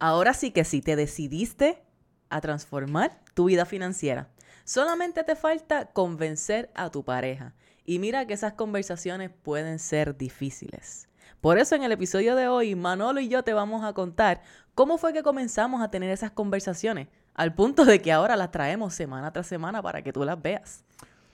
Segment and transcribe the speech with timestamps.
[0.00, 1.82] Ahora sí que sí, te decidiste
[2.30, 4.30] a transformar tu vida financiera.
[4.64, 7.54] Solamente te falta convencer a tu pareja.
[7.84, 11.06] Y mira que esas conversaciones pueden ser difíciles.
[11.42, 14.40] Por eso en el episodio de hoy, Manolo y yo te vamos a contar
[14.74, 18.94] cómo fue que comenzamos a tener esas conversaciones, al punto de que ahora las traemos
[18.94, 20.82] semana tras semana para que tú las veas.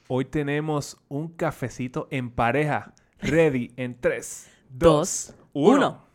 [0.08, 6.05] Hoy tenemos un cafecito en pareja, ready en 3, 2, 1.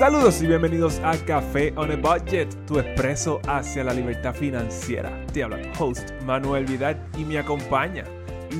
[0.00, 5.26] Saludos y bienvenidos a Café on a Budget, tu expreso hacia la libertad financiera.
[5.34, 8.04] Te habla tu host Manuel Vidal y me acompaña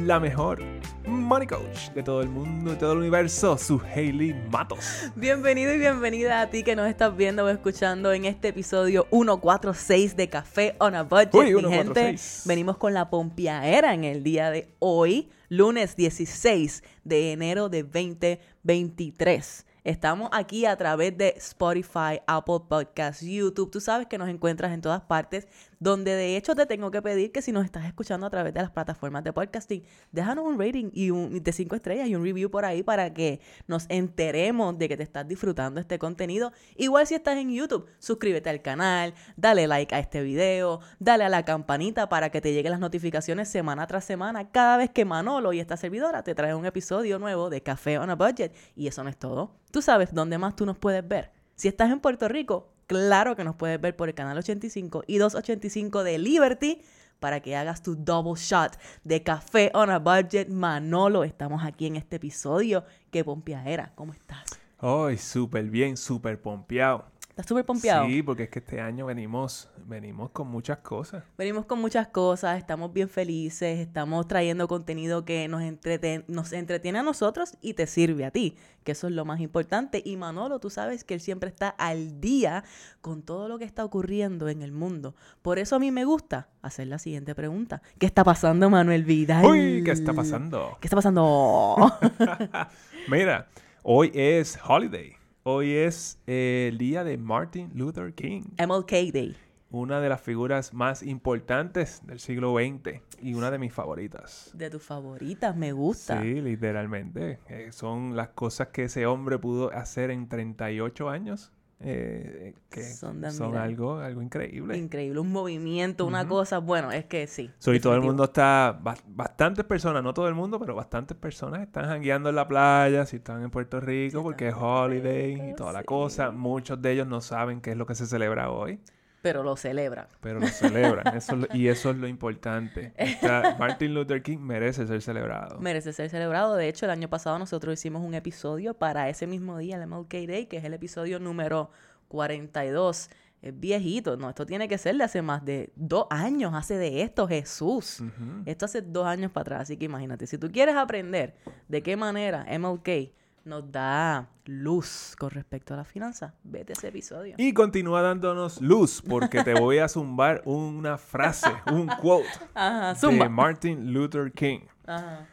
[0.05, 0.63] la mejor
[1.07, 5.11] money coach de todo el mundo y todo el universo, su Hailey Matos.
[5.17, 10.17] Bienvenido y bienvenida a ti que nos estás viendo o escuchando en este episodio 146
[10.17, 11.33] de Café on a Budget.
[11.33, 12.43] Uy, Mi gente, 146.
[12.45, 19.65] venimos con la pompiaera en el día de hoy, lunes 16 de enero de 2023.
[19.83, 23.71] Estamos aquí a través de Spotify, Apple Podcasts, YouTube.
[23.71, 25.49] Tú sabes que nos encuentras en todas partes,
[25.81, 28.61] donde de hecho te tengo que pedir que si nos estás escuchando a través de
[28.61, 32.51] las plataformas de podcasting, déjanos un rating y un, de cinco estrellas y un review
[32.51, 36.53] por ahí para que nos enteremos de que te estás disfrutando este contenido.
[36.77, 41.31] Igual si estás en YouTube, suscríbete al canal, dale like a este video, dale a
[41.31, 45.55] la campanita para que te lleguen las notificaciones semana tras semana cada vez que Manolo
[45.55, 48.55] y esta servidora te traen un episodio nuevo de Café on a Budget.
[48.77, 49.57] Y eso no es todo.
[49.71, 51.31] Tú sabes dónde más tú nos puedes ver.
[51.55, 55.19] Si estás en Puerto Rico, claro que nos puedes ver por el canal 85 y
[55.19, 56.83] 285 de Liberty
[57.21, 60.49] para que hagas tu double shot de café on a budget.
[60.49, 62.83] Manolo, estamos aquí en este episodio.
[63.13, 64.43] Qué pompiadera, ¿cómo estás?
[64.81, 67.05] Hoy súper bien, súper pompeado.
[67.41, 68.07] ¿Estás súper pompeado?
[68.07, 71.25] Sí, porque es que este año venimos, venimos con muchas cosas.
[71.39, 76.99] Venimos con muchas cosas, estamos bien felices, estamos trayendo contenido que nos, entreten- nos entretiene
[76.99, 80.03] a nosotros y te sirve a ti, que eso es lo más importante.
[80.05, 82.63] Y Manolo, tú sabes que él siempre está al día
[83.01, 85.15] con todo lo que está ocurriendo en el mundo.
[85.41, 87.81] Por eso a mí me gusta hacer la siguiente pregunta.
[87.99, 89.47] ¿Qué está pasando, Manuel Vidal?
[89.47, 90.77] Uy, ¿qué está pasando?
[90.81, 91.77] ¿Qué está pasando?
[93.09, 93.49] Mira,
[93.83, 95.15] hoy es holiday.
[95.53, 99.37] Hoy es eh, el día de Martin Luther King, MLK Day.
[99.73, 104.53] una de las figuras más importantes del siglo XX y una de mis favoritas.
[104.55, 106.23] De tus favoritas, me gusta.
[106.23, 107.41] Sí, literalmente.
[107.49, 111.51] Eh, son las cosas que ese hombre pudo hacer en 38 años,
[111.83, 113.25] eh, que Son
[113.57, 114.77] algo, algo increíble.
[114.77, 116.59] Increíble, un movimiento, una cosa.
[116.59, 117.51] Bueno, es que sí.
[117.59, 121.17] So, y todo el mundo está, ba- bastantes personas, no todo el mundo, pero bastantes
[121.17, 125.55] personas están jangueando en la playa, si están en Puerto Rico, porque es holiday y
[125.55, 126.31] toda la cosa.
[126.31, 128.79] Muchos de ellos no saben qué es lo que se celebra hoy,
[129.23, 130.07] Pero lo celebran.
[130.21, 131.17] pero lo celebran.
[131.17, 132.93] Eso es lo- y eso es lo importante.
[132.97, 135.61] Está- Martin Luther King merece ser celebrado.
[135.61, 136.57] merece ser celebrado.
[136.57, 140.13] De hecho, el año pasado nosotros hicimos un episodio para ese mismo día, el MLK
[140.27, 141.71] Day, que es el episodio número
[142.09, 143.11] 42.
[143.43, 147.01] Es viejito, no, esto tiene que ser de hace más de dos años, hace de
[147.01, 148.03] esto Jesús.
[148.45, 151.35] Esto hace dos años para atrás, así que imagínate, si tú quieres aprender
[151.67, 153.13] de qué manera MLK
[153.45, 157.35] nos da luz con respecto a las finanzas, vete ese episodio.
[157.39, 163.29] Y continúa dándonos luz, porque te voy a zumbar una frase, un quote Ajá, de
[163.29, 164.61] Martin Luther King.
[164.87, 165.27] Ajá.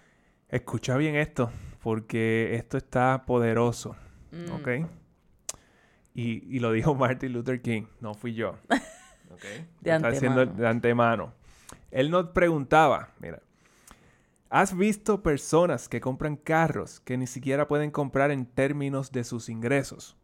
[0.50, 1.52] Escucha bien esto,
[1.82, 3.96] porque esto está poderoso,
[4.32, 4.52] Mm.
[4.52, 4.68] ¿ok?
[6.14, 8.58] Y, y lo dijo Martin Luther King, no fui yo.
[9.32, 9.44] ¿ok?
[9.82, 10.46] De Lo está antemano.
[10.46, 11.34] de antemano.
[11.92, 13.40] Él nos preguntaba, mira,
[14.50, 19.50] ¿has visto personas que compran carros que ni siquiera pueden comprar en términos de sus
[19.50, 20.18] ingresos?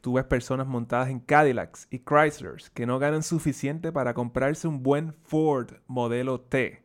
[0.00, 4.82] Tú ves personas montadas en Cadillacs y Chryslers que no ganan suficiente para comprarse un
[4.82, 6.82] buen Ford modelo T,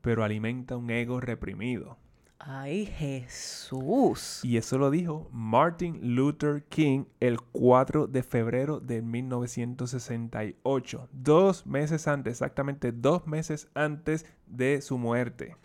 [0.00, 1.98] pero alimenta un ego reprimido.
[2.38, 4.40] Ay, Jesús.
[4.44, 11.08] Y eso lo dijo Martin Luther King el 4 de febrero de 1968.
[11.10, 15.56] Dos meses antes, exactamente dos meses antes de su muerte.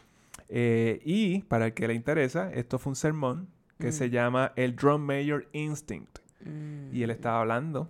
[0.54, 3.48] Eh, y para el que le interesa, esto fue un sermón
[3.80, 3.92] que Mm.
[3.94, 6.20] se llama el Drum Major Instinct.
[6.46, 6.94] Mm.
[6.94, 7.90] Y él estaba hablando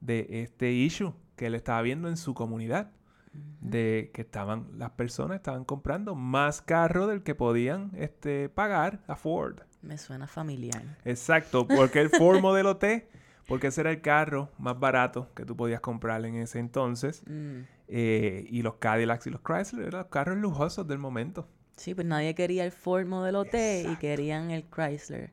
[0.00, 2.90] de este issue que él estaba viendo en su comunidad.
[3.60, 9.14] De que estaban, las personas estaban comprando más carro del que podían este, pagar a
[9.16, 9.60] Ford.
[9.82, 10.82] Me suena familiar.
[11.04, 13.08] Exacto, porque el Ford Modelo T,
[13.46, 17.22] porque ese era el carro más barato que tú podías comprar en ese entonces.
[17.28, 17.60] Mm.
[17.88, 21.46] eh, y los Cadillacs y los Chrysler eran los carros lujosos del momento.
[21.78, 25.30] Sí, pues nadie quería el Ford Modelo T y querían el Chrysler.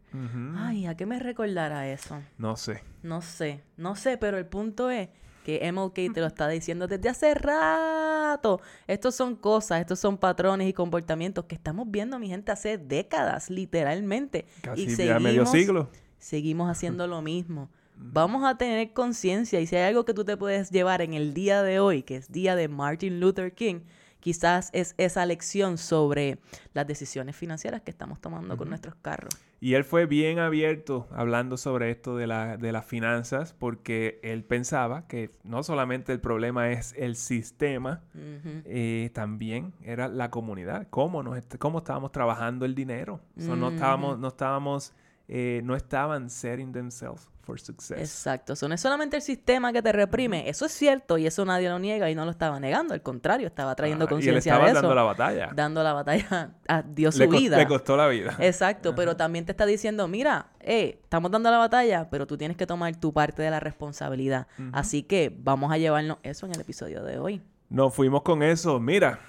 [0.56, 2.22] Ay, ¿a qué me recordará eso?
[2.38, 2.84] No sé.
[3.02, 5.10] No sé, no sé, pero el punto es
[5.44, 8.62] que MLK te lo está diciendo desde hace rato.
[8.88, 13.50] Estos son cosas, estos son patrones y comportamientos que estamos viendo, mi gente, hace décadas,
[13.50, 14.46] literalmente.
[14.62, 15.90] Casi y ya seguimos, medio siglo.
[16.20, 17.70] seguimos haciendo lo mismo.
[17.98, 21.34] Vamos a tener conciencia y si hay algo que tú te puedes llevar en el
[21.34, 23.82] día de hoy, que es día de Martin Luther King,
[24.26, 26.40] quizás es esa lección sobre
[26.74, 29.30] las decisiones financieras que estamos tomando con nuestros carros.
[29.60, 34.44] Y él fue bien abierto hablando sobre esto de, la, de las finanzas porque él
[34.44, 41.22] pensaba que no solamente el problema es el sistema, eh, también era la comunidad, cómo,
[41.22, 43.22] nos, cómo estábamos trabajando el dinero.
[43.38, 44.92] So, no estábamos, no estábamos,
[45.28, 47.98] eh, no estaban setting themselves for success.
[48.00, 51.46] Exacto, eso no es solamente el sistema que te reprime, eso es cierto y eso
[51.46, 54.66] nadie lo niega y no lo estaba negando, al contrario, estaba trayendo Ah, conciencia de
[54.66, 55.50] eso, dando la batalla.
[55.56, 57.58] dando la batalla, a dio su le, vida.
[57.58, 58.36] le costó la vida.
[58.40, 62.58] Exacto, pero también te está diciendo, mira, eh, estamos dando la batalla, pero tú tienes
[62.58, 64.48] que tomar tu parte de la responsabilidad.
[64.74, 67.42] Así que vamos a llevarnos eso en el episodio de hoy.
[67.70, 68.80] Nos fuimos con eso.
[68.80, 69.20] Mira,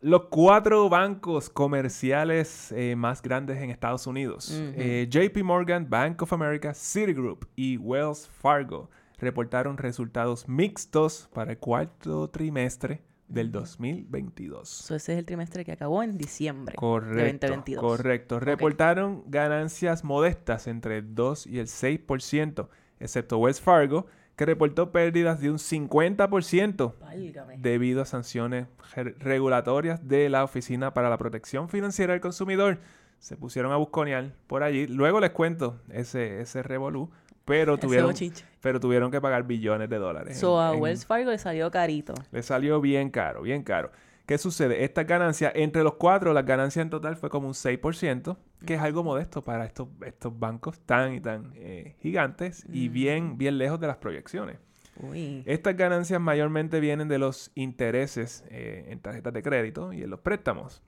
[0.00, 4.72] los cuatro bancos comerciales eh, más grandes en Estados Unidos, Ujú.
[4.76, 11.58] eh, JP Morgan, Bank of America, Citigroup y Wells Fargo, reportaron resultados mixtos para el
[11.58, 14.68] cuarto trimestre del 2022.
[14.68, 17.80] So, ese es el trimestre que acabó en diciembre de Correcto, 2022.
[17.82, 18.40] correcto.
[18.40, 22.68] Reportaron ganancias modestas entre el 2 y el 6%,
[23.00, 24.06] excepto Wells Fargo,
[24.38, 27.56] que reportó pérdidas de un 50% Válgame.
[27.58, 32.78] debido a sanciones re- regulatorias de la Oficina para la Protección Financiera del Consumidor.
[33.18, 34.86] Se pusieron a busconear por allí.
[34.86, 37.10] Luego les cuento ese, ese revolú,
[37.44, 38.14] pero tuvieron,
[38.60, 40.34] pero tuvieron que pagar billones de dólares.
[40.34, 42.14] en- So, a Wells Fargo le salió carito.
[42.30, 43.90] le salió bien caro, bien caro.
[44.28, 44.84] ¿Qué sucede?
[44.84, 48.36] Estas ganancias, entre los cuatro, las ganancias en total fue como un 6%,
[48.66, 53.38] que es algo modesto para estos, estos bancos tan y tan eh, gigantes y bien,
[53.38, 54.58] bien lejos de las proyecciones.
[55.00, 55.42] Uy.
[55.46, 60.20] Estas ganancias mayormente vienen de los intereses eh, en tarjetas de crédito y en los
[60.20, 60.82] préstamos.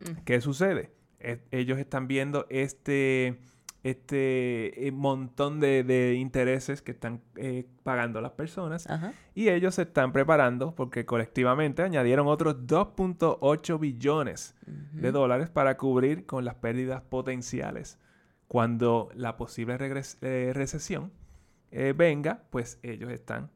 [0.00, 0.24] Mm.
[0.26, 0.90] ¿Qué sucede?
[1.18, 3.38] E- ellos están viendo este,
[3.82, 9.14] este eh, montón de, de intereses que están eh, pagando las personas Ajá.
[9.34, 14.54] y ellos se están preparando porque colectivamente añadieron otros 2.8 billones
[14.92, 17.98] de dólares para cubrir con las pérdidas potenciales.
[18.48, 19.78] Cuando la posible
[20.20, 21.12] eh, recesión
[21.70, 23.50] eh, venga, pues ellos están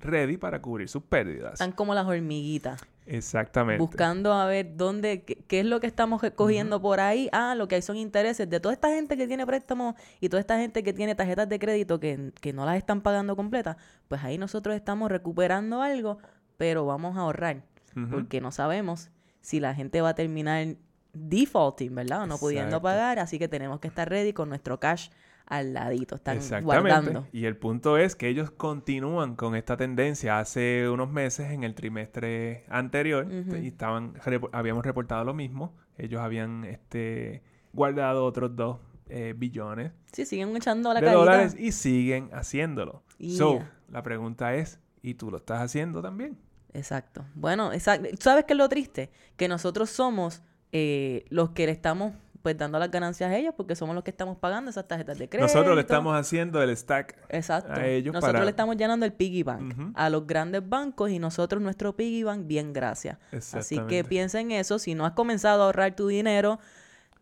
[0.00, 1.54] ready para cubrir sus pérdidas.
[1.54, 2.82] Están como las hormiguitas.
[3.08, 3.80] Exactamente.
[3.80, 7.28] buscando a ver dónde, qué, qué es lo que estamos cogiendo por ahí.
[7.32, 10.40] Ah, lo que hay son intereses de toda esta gente que tiene préstamos y toda
[10.40, 13.76] esta gente que tiene tarjetas de crédito que, que no las están pagando completas.
[14.08, 16.18] Pues ahí nosotros estamos recuperando algo,
[16.56, 17.64] pero vamos a ahorrar.
[18.12, 20.76] Porque no sabemos si la gente va a terminar
[21.12, 22.22] defaulting, ¿verdad?
[22.22, 23.18] O no pudiendo pagar.
[23.18, 25.08] Así que tenemos que estar ready con nuestro cash
[25.48, 26.14] al ladito.
[26.16, 26.90] Están Exactamente.
[26.90, 27.26] guardando.
[27.32, 30.38] Y el punto es que ellos continúan con esta tendencia.
[30.38, 33.26] Hace unos meses, en el trimestre anterior,
[33.60, 34.14] y estaban,
[34.52, 35.74] habíamos reportado lo mismo.
[35.96, 37.42] Ellos habían este,
[37.72, 38.78] guardado otros dos
[39.10, 41.18] eh, billones Sí, siguen echando la de carita.
[41.18, 43.02] dólares y siguen haciéndolo.
[43.36, 43.72] So, Yeah.
[43.90, 46.36] la pregunta es, ¿y tú lo estás haciendo también?
[46.74, 47.24] Exacto.
[47.34, 48.08] Bueno, exacto.
[48.20, 49.10] ¿Sabes qué es lo triste?
[49.36, 50.42] Que nosotros somos
[50.72, 52.12] eh, los que le estamos
[52.42, 55.28] pues dando las ganancias a ellos porque somos los que estamos pagando esas tarjetas de
[55.28, 55.46] crédito.
[55.52, 57.16] Nosotros le estamos haciendo el stack.
[57.28, 57.72] Exacto.
[57.72, 61.18] a ellos nosotros para- le estamos llenando el piggy bank a los grandes bancos y
[61.18, 63.18] nosotros nuestro piggy bank bien gracias.
[63.52, 64.78] Así que piensa en eso.
[64.78, 66.58] Si no has comenzado a ahorrar tu dinero,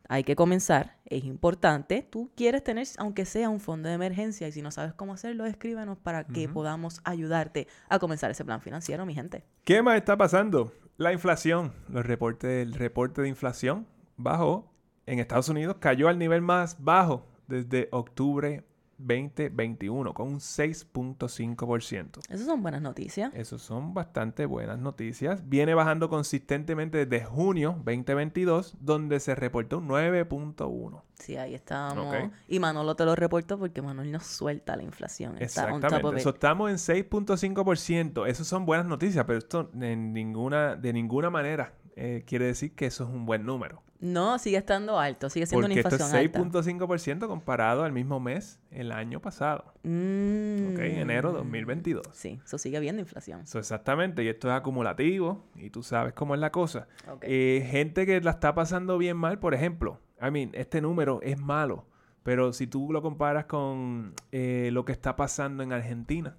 [0.09, 0.97] hay que comenzar.
[1.07, 2.07] Es importante.
[2.09, 5.47] Tú quieres tener, aunque sea un fondo de emergencia, y si no sabes cómo hacerlo,
[5.47, 9.45] escríbenos para que podamos ayudarte a comenzar ese plan financiero, mi gente.
[9.65, 10.73] ¿Qué más está pasando?
[10.97, 11.73] La inflación.
[11.89, 14.73] Los reportes, el reporte de inflación bajó
[15.07, 18.65] en Estados Unidos, cayó al nivel más bajo desde octubre
[18.99, 22.21] 2021, con un 6.5%.
[22.29, 23.33] Esas son buenas noticias.
[23.35, 25.49] Esas son bastante buenas noticias.
[25.49, 31.03] Viene bajando consistentemente desde junio 2022, donde se reportó un 9.1.
[31.15, 32.15] Sí, ahí estábamos.
[32.15, 32.33] Ok.
[32.49, 35.37] Y Manolo te lo reportó porque Manuel nos suelta la inflación.
[35.41, 36.17] Exactamente.
[36.17, 36.23] it.
[36.23, 38.27] So, estamos en 6.5%.
[38.27, 42.87] Esas son buenas noticias, pero esto en ninguna, de ninguna manera eh, quiere decir que
[42.87, 43.83] eso es un buen número.
[44.01, 45.31] No, sigue estando alto.
[45.31, 46.61] Sigue siendo Porque una esto es inflación alta.
[46.63, 49.73] 6.5% comparado al mismo mes el año pasado.
[49.85, 50.73] Mm.
[50.73, 50.79] ¿Ok?
[50.81, 52.07] Enero 2022.
[52.13, 53.41] Sí, eso sigue habiendo inflación.
[53.41, 54.23] Eso exactamente.
[54.23, 55.47] Y esto es acumulativo.
[55.55, 56.89] Y tú sabes cómo es la cosa.
[57.09, 57.25] Ok.
[57.27, 59.99] Eh, gente que la está pasando bien mal, por ejemplo.
[60.21, 61.87] I mean, este número es malo.
[62.23, 66.37] Pero si tú lo comparas con eh, lo que está pasando en Argentina.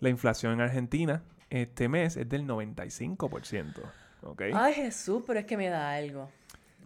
[0.00, 3.74] La inflación en Argentina este mes es del 95%.
[4.22, 4.42] ¿Ok?
[4.54, 6.28] Ay, Jesús, pero es que me da algo.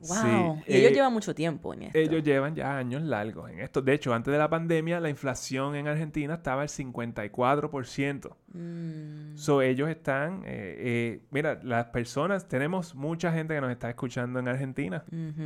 [0.08, 0.62] Wow.
[0.66, 1.98] y ellos llevan mucho tiempo en esto.
[1.98, 3.80] Ellos llevan ya años largos en esto.
[3.82, 8.30] De hecho, antes de la pandemia, la inflación en Argentina estaba al 54%.
[8.52, 9.36] Mm.
[9.36, 10.42] So, ellos están...
[10.44, 12.48] Eh, eh, mira, las personas...
[12.48, 15.04] Tenemos mucha gente que nos está escuchando en Argentina.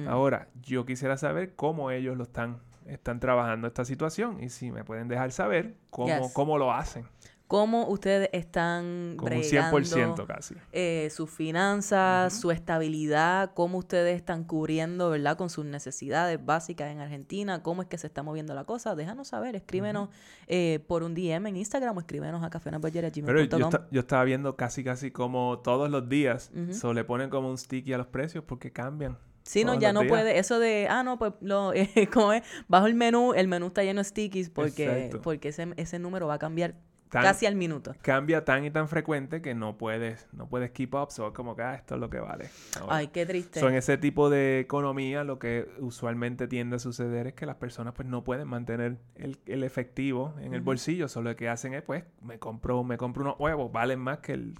[0.09, 4.85] Ahora, yo quisiera saber cómo ellos lo están, están trabajando esta situación y si me
[4.85, 7.05] pueden dejar saber cómo, cómo lo hacen
[7.47, 10.55] cómo ustedes están Como bregando, un 100% casi.
[10.73, 15.37] Eh, sus finanzas, su estabilidad, cómo ustedes están cubriendo, ¿verdad?
[15.37, 18.95] Con sus necesidades básicas en Argentina, cómo es que se está moviendo la cosa.
[18.95, 20.09] Déjanos saber, escríbenos
[20.49, 23.25] eh, por un DM en Instagram o escríbenos a cafenaboyer.gmail.com.
[23.27, 27.51] Pero yo, yo, estaba viendo casi casi como todos los días, se le ponen como
[27.51, 29.19] un sticky a los precios porque cambian.
[29.47, 30.39] Sí, no, ya no puede.
[30.39, 33.85] Eso de, ah, no, pues, lo, eh, como es, bajo el menú, el menú está
[33.85, 36.75] lleno de stickies porque, porque ese, ese número va a cambiar
[37.09, 37.95] Casi al minuto.
[38.03, 41.63] Cambia tan y tan frecuente que no puedes, no puedes keep up, so como que
[41.63, 42.49] ah, esto es lo que vale.
[42.89, 43.61] Ay, qué triste.
[43.61, 47.95] Son ese tipo de economía lo que usualmente tiende a suceder es que las personas
[47.95, 52.05] pues no pueden mantener el, efectivo en el bolsillo, solo lo que hacen es pues
[52.23, 54.55] me compro, me compro unos huevos, valen más que el,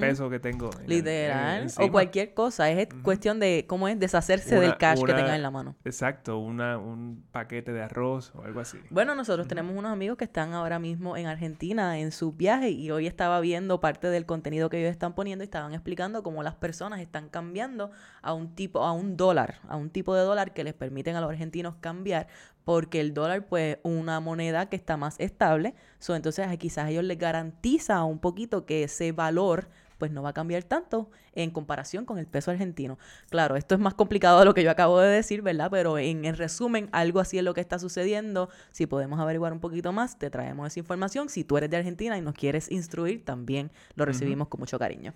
[0.00, 0.70] peso que tengo.
[0.86, 1.66] Literal.
[1.78, 5.50] o cualquier cosa, es cuestión de cómo es deshacerse del cash que tengan en la
[5.50, 5.76] mano.
[5.84, 8.78] Exacto, una, un paquete de arroz o algo así.
[8.90, 12.90] Bueno, nosotros tenemos unos amigos que están ahora mismo en Argentina en su viaje y
[12.90, 16.54] hoy estaba viendo parte del contenido que ellos están poniendo y estaban explicando cómo las
[16.54, 17.90] personas están cambiando
[18.22, 21.20] a un tipo, a un dólar, a un tipo de dólar que les permiten a
[21.20, 22.28] los argentinos cambiar
[22.64, 27.18] porque el dólar pues una moneda que está más estable, so, entonces quizás ellos les
[27.18, 29.68] garantiza un poquito que ese valor
[30.02, 32.98] pues no va a cambiar tanto en comparación con el peso argentino.
[33.30, 35.68] Claro, esto es más complicado de lo que yo acabo de decir, ¿verdad?
[35.70, 38.48] Pero en, resumen, algo así es lo que está sucediendo.
[38.72, 41.28] Si podemos averiguar un poquito más, te traemos esa información.
[41.28, 45.12] Si tú eres de Argentina y nos quieres instruir, también lo recibimos con mucho cariño.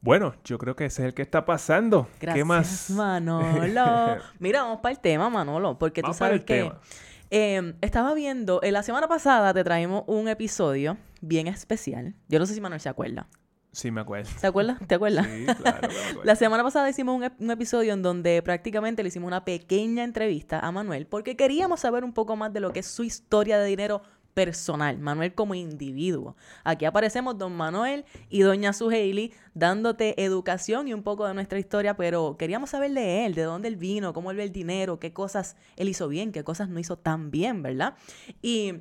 [0.00, 2.06] Bueno, yo creo que ese es el que está pasando.
[2.20, 2.90] Gracias, ¿Qué más?
[2.90, 4.18] Manolo.
[4.38, 6.70] Mira, vamos para el tema, Manolo, porque tú sabes que
[7.30, 12.14] em, estaba viendo, en la semana pasada te traímos un episodio bien especial.
[12.28, 13.26] Yo no sé si Manuel se acuerda.
[13.74, 14.30] Sí, me acuerdo.
[14.40, 14.78] ¿Te acuerdas?
[14.86, 15.26] ¿Te acuerdas?
[15.26, 15.88] Sí, claro,
[16.24, 20.70] La semana pasada hicimos un, episodio en donde prácticamente le hicimos una pequeña entrevista a
[20.70, 24.02] Manuel porque queríamos saber un poco más de lo que es su historia de dinero
[24.32, 26.36] personal, Manuel como individuo.
[26.62, 31.96] Aquí aparecemos don Manuel y doña Suheili dándote educación y un poco de nuestra historia,
[31.96, 35.12] pero queríamos saber de él, de dónde él vino, cómo él ve el dinero, qué
[35.12, 37.94] cosas él hizo bien, qué cosas no hizo tan bien, ¿verdad?
[38.40, 38.74] Y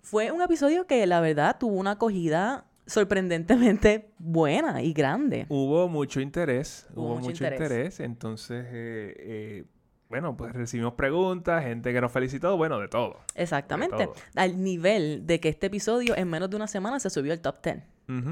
[0.00, 5.46] fue un episodio que la verdad tuvo una acogida sorprendentemente buena y grande.
[5.48, 8.00] Hubo mucho interés, hubo, mucho, interés.
[8.00, 9.64] entonces, eh, eh,
[10.08, 13.20] bueno, pues recibimos preguntas, gente que nos felicitó, bueno, de todo.
[13.34, 17.40] Exactamente, al nivel de que este episodio en menos de una semana se subió al
[17.40, 17.82] top 10.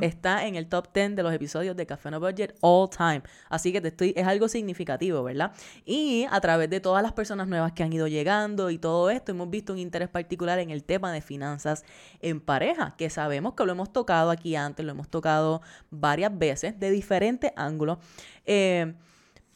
[0.00, 3.22] Está en el top 10 de los episodios de Café No Budget all time.
[3.50, 5.52] Así que te estoy, es algo significativo, ¿verdad?
[5.84, 9.32] Y a través de todas las personas nuevas que han ido llegando y todo esto,
[9.32, 11.84] hemos visto un interés particular en el tema de finanzas
[12.20, 16.80] en pareja, que sabemos que lo hemos tocado aquí antes, lo hemos tocado varias veces
[16.80, 17.98] de diferentes ángulos.
[18.46, 18.94] Eh,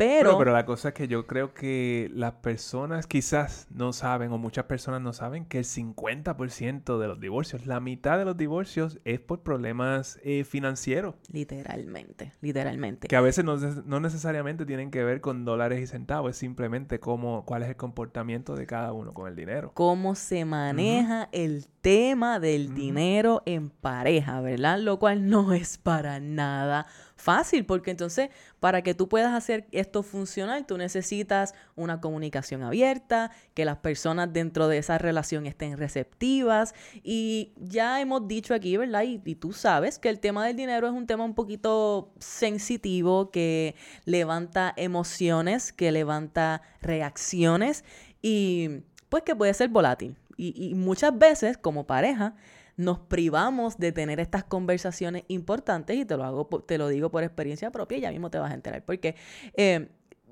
[0.00, 4.38] pero, pero, la cosa es que yo creo que las personas quizás no saben, o
[4.38, 8.98] muchas personas no saben, que el 50% de los divorcios, la mitad de los divorcios
[9.04, 11.16] es por problemas eh, financieros.
[11.30, 13.08] Literalmente, literalmente.
[13.08, 16.98] Que a veces no, no, necesariamente tienen que ver con dólares y centavos, es simplemente
[16.98, 19.72] cómo, cuál es el comportamiento de cada uno con el dinero.
[19.74, 24.78] Cómo se maneja el tema del dinero en pareja, ¿verdad?
[24.78, 26.86] Lo cual no es para nada
[27.20, 33.30] fácil, porque entonces para que tú puedas hacer esto funcionar, tú necesitas una comunicación abierta,
[33.54, 39.02] que las personas dentro de esa relación estén receptivas y ya hemos dicho aquí, ¿verdad?
[39.02, 43.30] Y, y tú sabes que el tema del dinero es un tema un poquito sensitivo,
[43.30, 43.74] que
[44.04, 47.84] levanta emociones, que levanta reacciones
[48.22, 50.16] y pues que puede ser volátil.
[50.42, 52.34] Y muchas veces como pareja,
[52.80, 57.22] nos privamos de tener estas conversaciones importantes y te lo hago, te lo digo por
[57.22, 59.16] experiencia propia y ya mismo te vas a enterar porque
[59.54, 59.88] eh,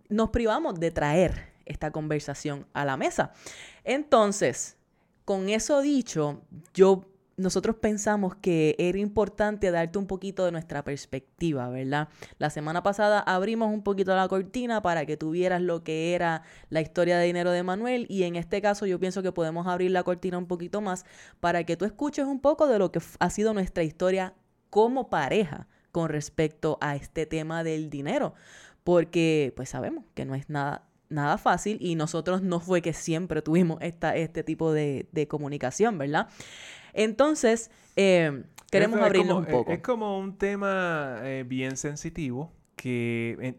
[0.09, 3.33] nos privamos de traer esta conversación a la mesa.
[3.85, 4.78] Entonces,
[5.26, 6.40] con eso dicho,
[6.73, 7.05] yo
[7.38, 12.09] nosotros pensamos que era importante darte un poquito de nuestra perspectiva, ¿verdad?
[12.38, 16.80] La semana pasada abrimos un poquito la cortina para que tuvieras lo que era la
[16.80, 20.02] historia de dinero de Manuel y en este caso yo pienso que podemos abrir la
[20.02, 21.07] cortina un poquito más
[21.40, 24.35] para que tú escuches un poco de lo que ha sido nuestra historia
[24.68, 28.35] como pareja con respecto a este tema del dinero,
[28.85, 33.42] porque pues sabemos que no es nada nada fácil y nosotros no fue que siempre
[33.42, 36.28] tuvimos esta, este tipo de, de comunicación, ¿verdad?
[37.02, 39.73] Entonces, eh, queremos abrirnos un poco.
[39.73, 43.55] Es como un tema eh, bien sensitivo que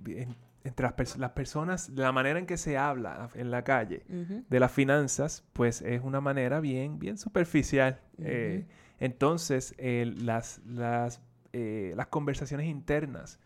[0.64, 4.04] entre las, pers- las personas, la manera en que se habla en la calle
[4.50, 8.00] de las finanzas, pues es una manera bien, bien superficial.
[8.20, 8.66] Eh,
[9.00, 11.22] entonces, eh, las, las,
[11.54, 13.40] eh, las conversaciones internas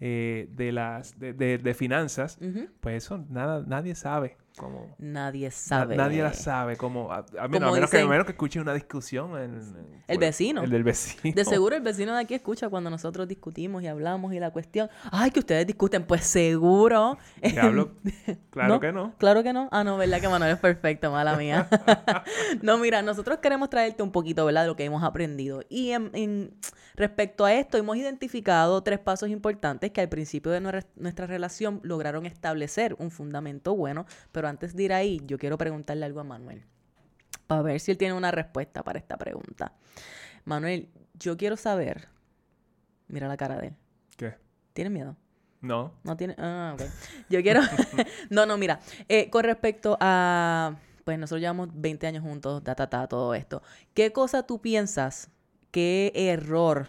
[0.00, 2.38] de las de, de- de finanzas,
[2.80, 4.36] pues eso nada, nadie sabe
[4.98, 5.96] Nadie na- sabe.
[5.96, 8.60] nadie las sabe como a, a menos, Como a menos que, a menos que escuche
[8.60, 10.62] una discusión en, en- El vecino.
[10.62, 14.32] el del vecino De seguro el vecino de aquí escucha cuando nosotros discutimos y hablamos
[14.32, 14.88] y la cuestión.
[15.12, 16.04] Ay, que ustedes discuten.
[16.04, 17.18] Pues seguro.
[17.42, 17.92] Diablo,
[18.50, 18.80] claro ¿No?
[18.80, 19.68] que no Claro que no.
[19.72, 20.20] Ah, no, ¿verdad?
[20.20, 21.68] Que Manuel es perfecto, mala mía.
[22.62, 24.62] no, mira, nosotros queremos traerte un poquito, ¿verdad?
[24.62, 25.62] De lo que hemos aprendido.
[25.68, 26.54] Y en, en-
[26.94, 30.60] respecto a esto, hemos identificado tres pasos importantes que al principio de
[30.96, 34.06] nuestra relación lograron establecer un fundamento bueno.
[34.32, 36.64] Pero antes de ir ahí, yo quiero preguntarle algo a Manuel.
[37.46, 39.72] Para ver si él tiene una respuesta para esta pregunta.
[40.44, 42.08] Manuel, yo quiero saber.
[43.08, 43.74] Mira la cara de él.
[44.16, 44.34] ¿Qué?
[44.72, 45.16] ¿Tienes miedo?
[45.60, 46.34] no No tiene.
[46.38, 46.82] Ah, ok.
[47.28, 47.60] Yo quiero.
[48.30, 48.80] no, no, mira.
[49.08, 50.76] eh, con respecto a.
[51.04, 53.62] Pues nosotros llevamos 20 años juntos, ta, ta, ta, todo esto.
[53.94, 55.30] ¿Qué cosa tú piensas?
[55.70, 56.88] ¿Qué error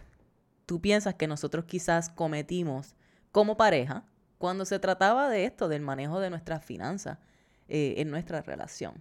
[0.65, 2.95] tú piensas que nosotros quizás cometimos
[3.31, 4.05] como pareja
[4.37, 7.19] cuando se trataba de esto, del manejo de nuestras finanzas
[7.69, 8.93] eh, en nuestra relación?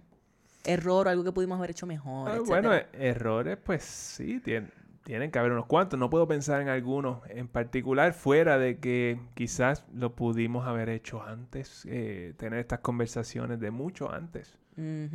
[0.63, 2.29] Error, algo que pudimos haber hecho mejor.
[2.29, 4.69] Ah, bueno, eh, errores, pues sí, tien-
[5.03, 5.97] tienen que haber unos cuantos.
[5.97, 11.23] No puedo pensar en algunos en particular, fuera de que quizás lo pudimos haber hecho
[11.23, 14.57] antes, eh, tener estas conversaciones de mucho antes.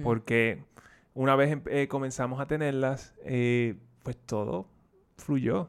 [0.03, 0.65] Porque
[1.15, 4.67] una vez em- eh, comenzamos a tenerlas, eh, pues todo
[5.19, 5.69] fluyó.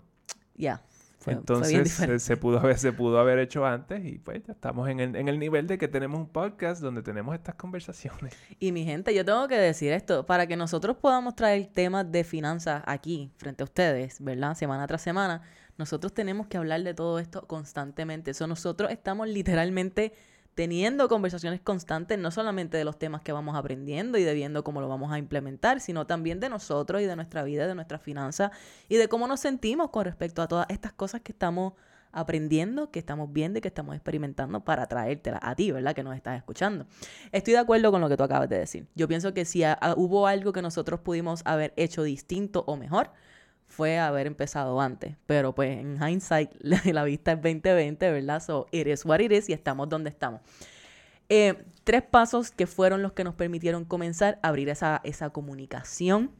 [0.56, 0.82] Ya.
[1.24, 5.00] Fue Entonces se pudo haber, se pudo haber hecho antes y pues ya estamos en
[5.00, 8.36] el, en el nivel de que tenemos un podcast donde tenemos estas conversaciones.
[8.60, 12.24] Y mi gente, yo tengo que decir esto, para que nosotros podamos traer temas de
[12.24, 14.54] finanzas aquí, frente a ustedes, ¿verdad?
[14.56, 15.42] Semana tras semana,
[15.78, 18.32] nosotros tenemos que hablar de todo esto constantemente.
[18.32, 20.14] Eso nosotros estamos literalmente
[20.56, 24.82] teniendo conversaciones constantes, no solamente de los temas que vamos aprendiendo y de viendo cómo
[24.82, 28.52] lo vamos a implementar, sino también de nosotros y de nuestra vida, de nuestras finanzas
[28.90, 31.74] y de cómo nos sentimos con respecto a todas estas cosas que estamos
[32.12, 35.96] aprendiendo, que estamos viendo y que estamos experimentando para traértelas a ti, ¿verdad?
[35.96, 36.86] Que nos estás escuchando.
[37.32, 38.88] Estoy de acuerdo con lo que tú acabas de decir.
[38.94, 39.64] Yo pienso que si
[39.98, 43.10] hubo algo que nosotros pudimos haber hecho distinto o mejor,
[43.74, 45.16] fue haber empezado antes.
[45.26, 48.42] Pero pues en hindsight, la, la vista es 2020, ¿verdad?
[48.42, 50.42] So, it is what it is y estamos donde estamos.
[51.30, 56.32] Eh, tres pasos que fueron los que nos permitieron comenzar a abrir esa, esa comunicación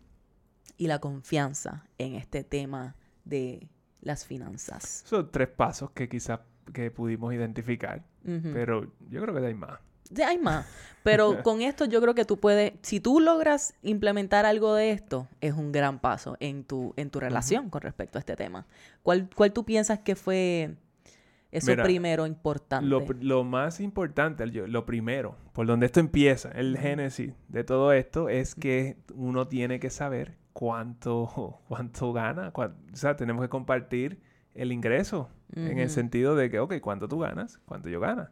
[0.78, 3.70] y la confianza en este tema de
[4.02, 5.04] las finanzas.
[5.06, 6.42] Son tres pasos que quizás
[6.74, 8.06] que pudimos identificar,
[8.54, 9.80] pero yo creo que hay más.
[10.16, 10.66] Sí, hay más.
[11.04, 15.28] Pero con esto yo creo que tú puedes, si tú logras implementar algo de esto,
[15.42, 18.66] es un gran paso en tu, en tu relación con respecto a este tema.
[19.04, 20.76] ¿Cuál, cuál tú piensas que fue
[21.52, 22.88] eso Mira, primero importante?
[22.88, 28.56] Lo, más importante, lo primero, por donde esto empieza, el génesis de todo esto, es
[28.56, 32.52] que uno tiene que saber cuánto, cuánto gana.
[32.56, 34.22] o sea, tenemos que compartir
[34.56, 35.30] el ingreso.
[35.56, 37.60] En el sentido de que, ok, ¿cuánto tú ganas?
[37.66, 38.28] ¿Cuánto yo gano?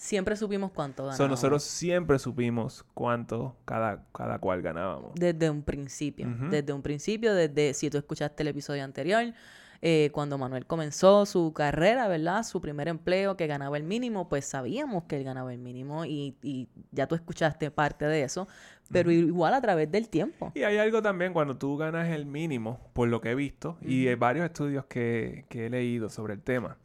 [0.00, 1.30] Siempre supimos cuánto So, ganábamos.
[1.30, 5.10] nosotros siempre supimos cuánto cada, cada cual ganábamos.
[5.16, 6.28] Desde un principio.
[6.50, 9.34] Desde un principio, desde si tú escuchaste el episodio anterior,
[9.82, 12.44] eh, cuando Manuel comenzó su carrera, ¿verdad?
[12.44, 16.36] Su primer empleo que ganaba el mínimo, pues sabíamos que él ganaba el mínimo y,
[16.42, 18.46] y ya tú escuchaste parte de eso,
[18.92, 20.52] pero igual a través del tiempo.
[20.54, 24.06] Y hay algo también cuando tú ganas el mínimo, por lo que he visto, y
[24.06, 26.76] hay varios estudios que, que he leído sobre el tema,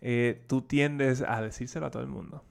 [0.00, 2.44] eh, tú tiendes a decírselo a todo el mundo.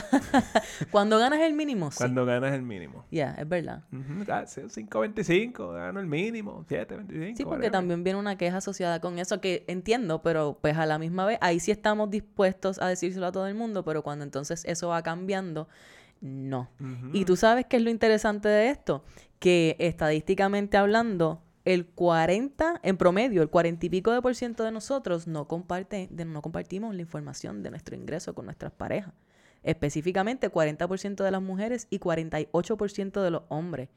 [0.90, 1.98] Cuando ganas el mínimo, sí.
[1.98, 3.04] Cuando ganas el mínimo.
[3.10, 3.84] Ya, es verdad.
[4.28, 7.36] Ah, sí, 5.25, gano el mínimo, 7.25.
[7.36, 10.98] Sí, porque también viene una queja asociada con eso que entiendo, pero pues a la
[10.98, 14.64] misma vez ahí sí estamos dispuestos a decírselo a todo el mundo, pero cuando entonces
[14.66, 15.68] eso va cambiando,
[16.20, 16.68] no.
[17.12, 19.04] Y tú sabes qué es lo interesante de esto,
[19.38, 24.70] que estadísticamente hablando, el 40, en promedio, el 40 y pico de por ciento de
[24.70, 29.12] nosotros no, comparte, de- no compartimos la información de nuestro ingreso con nuestras parejas.
[29.62, 33.88] Específicamente, 40% de las mujeres y 48% de los hombres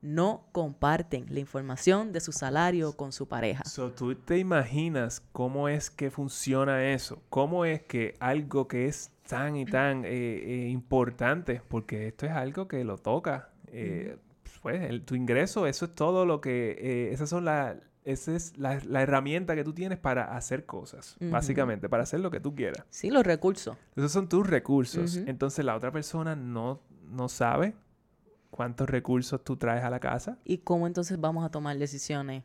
[0.00, 3.64] no comparten la información de su salario con su pareja.
[3.64, 9.10] So, tú te imaginas cómo es que funciona eso, cómo es que algo que es
[9.28, 14.16] tan y tan eh, eh, importante, porque esto es algo que lo toca, eh,
[14.62, 17.76] pues el- tu ingreso, eso es todo lo que, eh, esas son la,
[18.08, 22.30] esa es la, la herramienta que tú tienes para hacer cosas, básicamente, para hacer lo
[22.30, 22.86] que tú quieras.
[22.88, 23.76] Sí, los recursos.
[23.96, 25.16] Esos son tus recursos.
[25.16, 27.74] Entonces la otra persona no, no sabe
[28.50, 30.38] cuántos recursos tú traes a la casa.
[30.42, 32.44] ¿Y cómo entonces vamos a tomar decisiones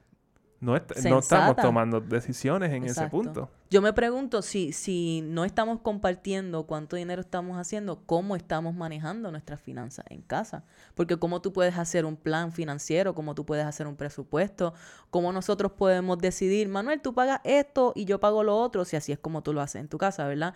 [0.64, 1.20] no, est- no Sensata.
[1.20, 3.50] estamos tomando decisiones en ese punto.
[3.70, 9.32] Yo me pregunto si, si no estamos compartiendo cuánto dinero estamos haciendo, cómo estamos manejando
[9.32, 10.64] nuestras finanzas en casa.
[10.96, 14.74] Porque cómo tú puedes hacer un plan financiero, cómo tú puedes hacer un presupuesto,
[15.10, 19.12] cómo nosotros podemos decidir, Manuel, tú pagas esto y yo pago lo otro, si así
[19.12, 20.54] es como tú lo haces en tu casa, ¿verdad?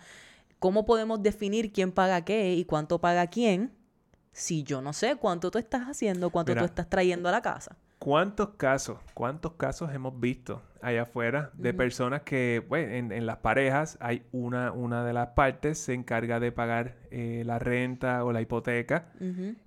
[0.58, 3.72] ¿Cómo podemos definir quién paga qué y cuánto paga quién
[4.32, 6.62] si yo no sé cuánto tú estás haciendo, cuánto Mira.
[6.62, 7.76] tú estás trayendo a la casa?
[7.98, 13.38] ¿Cuántos casos, cuántos casos hemos visto allá afuera de personas que, bueno, en, en las
[13.38, 18.32] parejas hay una, una de las partes se encarga de pagar eh, la renta o
[18.32, 19.10] la hipoteca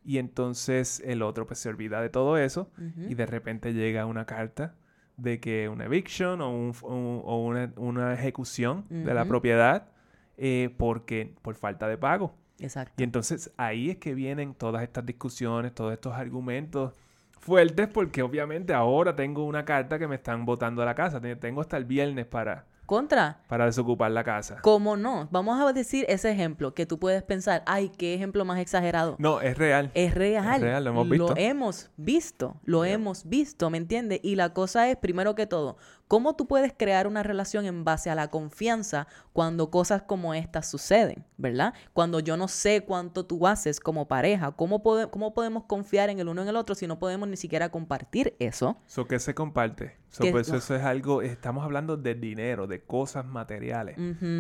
[0.06, 2.72] y entonces el otro pues se olvida de todo eso
[3.10, 4.76] y de repente llega una carta
[5.18, 9.90] de que una eviction o, un- un- o una, una ejecución de la propiedad
[10.38, 12.34] eh, porque por falta de pago.
[12.60, 12.94] Exacto.
[12.98, 16.94] Y entonces ahí es que vienen todas estas discusiones, todos estos argumentos
[17.42, 21.20] fuertes, porque obviamente ahora tengo una carta que me están botando a la casa.
[21.20, 24.58] Te- Tengo hasta el viernes para, Contra, para desocupar la casa.
[24.62, 25.28] ¿Cómo no?
[25.32, 29.16] Vamos a decir ese ejemplo que tú puedes pensar, ay, qué ejemplo más exagerado.
[29.18, 29.92] No, es real.
[29.94, 30.56] Es real.
[30.56, 31.34] Es real, lo hemos visto.
[31.38, 32.94] hemos visto, lo Yeah.
[32.96, 34.20] hemos visto, ¿me entiendes?
[34.24, 35.78] Y la cosa es, primero que todo,
[36.12, 40.70] ¿cómo tú puedes crear una relación en base a la confianza cuando cosas como estas
[40.70, 41.74] suceden, ¿verdad?
[41.94, 46.20] Cuando yo no sé cuánto tú haces como pareja, ¿cómo, pode- cómo podemos confiar en
[46.20, 48.76] el uno en el otro si no podemos ni siquiera compartir eso?
[48.88, 49.96] So, ¿Qué se comparte?
[50.10, 53.96] So, Que- pues, eso es algo, estamos hablando de dinero, de cosas materiales.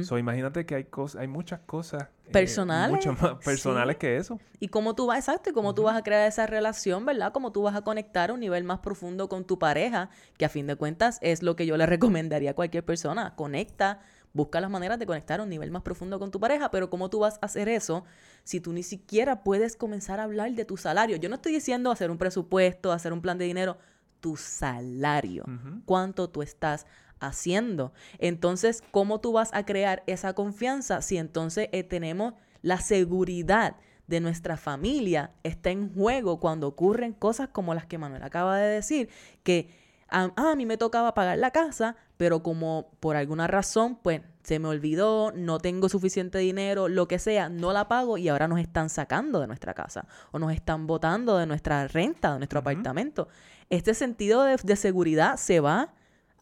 [0.05, 3.99] So, imagínate que hay cosas, hay muchas cosas Personales, mucho más personales sí.
[3.99, 4.39] que eso.
[4.59, 7.31] Y cómo tú vas, exacto, y cómo tú vas a crear esa relación, ¿verdad?
[7.31, 10.49] Cómo tú vas a conectar a un nivel más profundo con tu pareja, que a
[10.49, 13.35] fin de cuentas es lo que yo le recomendaría a cualquier persona.
[13.35, 13.99] Conecta,
[14.33, 17.09] busca las maneras de conectar a un nivel más profundo con tu pareja, pero ¿cómo
[17.09, 18.03] tú vas a hacer eso
[18.43, 21.17] si tú ni siquiera puedes comenzar a hablar de tu salario?
[21.17, 23.77] Yo no estoy diciendo hacer un presupuesto, hacer un plan de dinero,
[24.19, 25.43] tu salario.
[25.85, 26.85] ¿Cuánto tú estás
[27.21, 27.93] haciendo?
[28.19, 33.75] Entonces, ¿cómo tú vas a crear esa confianza si entonces eh, tenemos la seguridad
[34.07, 38.67] de nuestra familia está en juego cuando ocurren cosas como las que Manuel acaba de
[38.67, 39.09] decir,
[39.43, 39.69] que
[40.09, 44.21] a, ah, a mí me tocaba pagar la casa, pero como por alguna razón, pues
[44.43, 48.47] se me olvidó, no tengo suficiente dinero, lo que sea, no la pago y ahora
[48.47, 52.59] nos están sacando de nuestra casa o nos están botando de nuestra renta, de nuestro
[52.59, 53.29] apartamento.
[53.69, 55.93] Este sentido de, de seguridad se va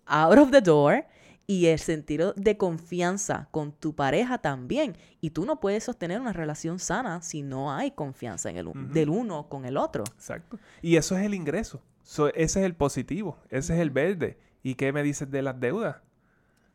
[0.10, 1.06] out of the door
[1.48, 4.95] y el sentido de confianza con tu pareja también.
[5.22, 9.10] Y tú no puedes sostener una relación sana si no hay confianza en el, del
[9.10, 10.04] uno con el otro.
[10.15, 10.60] Exacto.
[10.82, 11.82] Y eso es el ingreso.
[12.04, 13.38] So, ese es el positivo.
[13.50, 14.38] Ese es el verde.
[14.62, 15.98] ¿Y qué me dices de las deudas?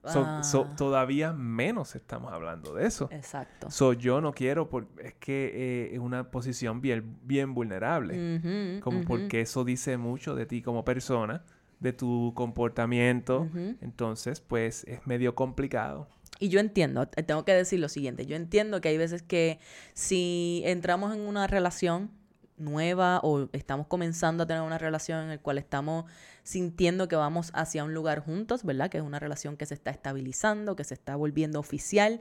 [0.07, 0.77] So- so, Ah.
[0.77, 3.09] todavía menos estamos hablando de eso.
[3.11, 3.71] Exacto.
[3.71, 8.81] So, yo no quiero, por, es que eh, es una posición bien, bien vulnerable.
[8.83, 11.43] Como porque eso dice mucho de ti como persona,
[11.81, 13.49] de tu comportamiento.
[13.81, 16.09] Entonces, pues es medio complicado.
[16.41, 19.61] Y yo entiendo, te- tengo que decir lo siguiente, yo entiendo que hay veces que
[19.93, 22.11] si entramos en una relación
[22.57, 26.05] nueva o estamos comenzando a tener una relación en la cual estamos
[26.45, 28.91] sintiendo que vamos hacia un lugar juntos, ¿verdad?
[28.91, 32.21] Que es una relación que se está estabilizando, que se está volviendo oficial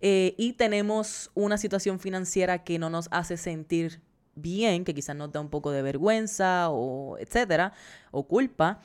[0.00, 4.00] eh, y tenemos una situación financiera que no nos hace sentir
[4.36, 7.72] bien, que quizás nos da un poco de vergüenza o etcétera,
[8.10, 8.80] o culpa,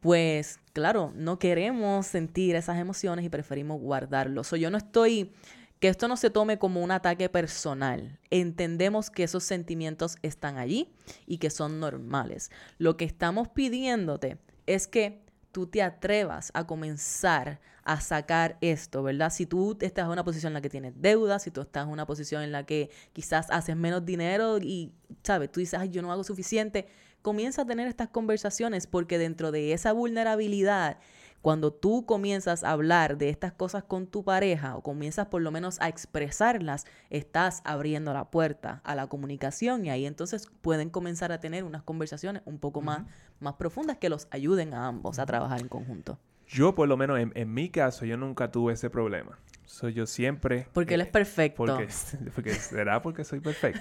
[0.00, 4.42] pues claro, no queremos sentir esas emociones y preferimos guardarlo.
[4.44, 5.32] So, yo no estoy,
[5.78, 8.18] que esto no se tome como un ataque personal.
[8.30, 10.92] Entendemos que esos sentimientos están allí
[11.26, 12.50] y que son normales.
[12.78, 15.21] Lo que estamos pidiéndote es que
[15.52, 19.30] tú te atrevas a comenzar a sacar esto, ¿verdad?
[19.30, 21.90] Si tú estás en una posición en la que tienes deuda, si tú estás en
[21.90, 25.50] una posición en la que quizás haces menos dinero y, ¿sabes?
[25.50, 26.86] Tú dices, ay, yo no hago suficiente,
[27.22, 30.98] comienza a tener estas conversaciones porque dentro de esa vulnerabilidad,
[31.42, 35.50] cuando tú comienzas a hablar de estas cosas con tu pareja o comienzas por lo
[35.50, 41.32] menos a expresarlas, estás abriendo la puerta a la comunicación y ahí entonces pueden comenzar
[41.32, 43.02] a tener unas conversaciones un poco más,
[43.40, 46.18] más profundas que los ayuden a ambos a trabajar en conjunto.
[46.52, 49.38] Yo, por lo menos en, en mi caso, yo nunca tuve ese problema.
[49.64, 50.66] Soy yo siempre...
[50.74, 51.56] Porque él eh, es perfecto.
[51.64, 51.88] Porque,
[52.34, 53.80] porque será porque soy perfecto.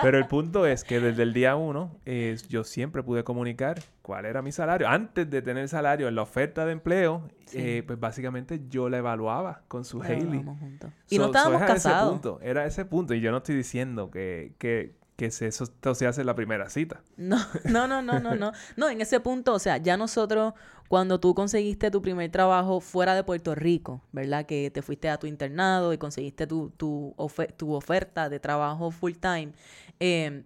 [0.00, 4.24] Pero el punto es que desde el día uno eh, yo siempre pude comunicar cuál
[4.24, 4.88] era mi salario.
[4.88, 7.58] Antes de tener salario en la oferta de empleo, Sí.
[7.58, 10.20] eh, pues básicamente yo la evaluaba con su Hailey.
[10.40, 10.90] Trabajamos juntos.
[11.10, 13.14] Y So- no so estábamos era ese punto, era ese punto.
[13.14, 16.70] Y yo no estoy diciendo que, que, que se, eso se hace en la primera
[16.70, 17.02] cita.
[17.18, 18.52] No, no, no, no, no, no.
[18.76, 20.54] No, en ese punto, o sea, ya nosotros,
[20.90, 24.44] cuando tú conseguiste tu primer trabajo fuera de Puerto Rico, ¿verdad?
[24.46, 28.90] Que te fuiste a tu internado y conseguiste tu, tu, ofe- tu oferta de trabajo
[28.90, 29.52] full time,
[30.00, 30.42] eh,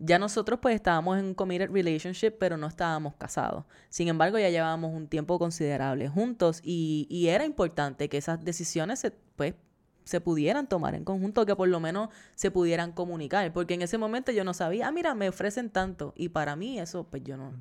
[0.00, 3.64] Ya nosotros pues estábamos en un committed relationship, pero no estábamos casados.
[3.88, 9.00] Sin embargo, ya llevábamos un tiempo considerable juntos y, y era importante que esas decisiones
[9.00, 9.54] se, pues
[10.04, 13.98] se pudieran tomar en conjunto, que por lo menos se pudieran comunicar, porque en ese
[13.98, 17.36] momento yo no sabía, ah, mira, me ofrecen tanto, y para mí eso, pues yo
[17.36, 17.52] no,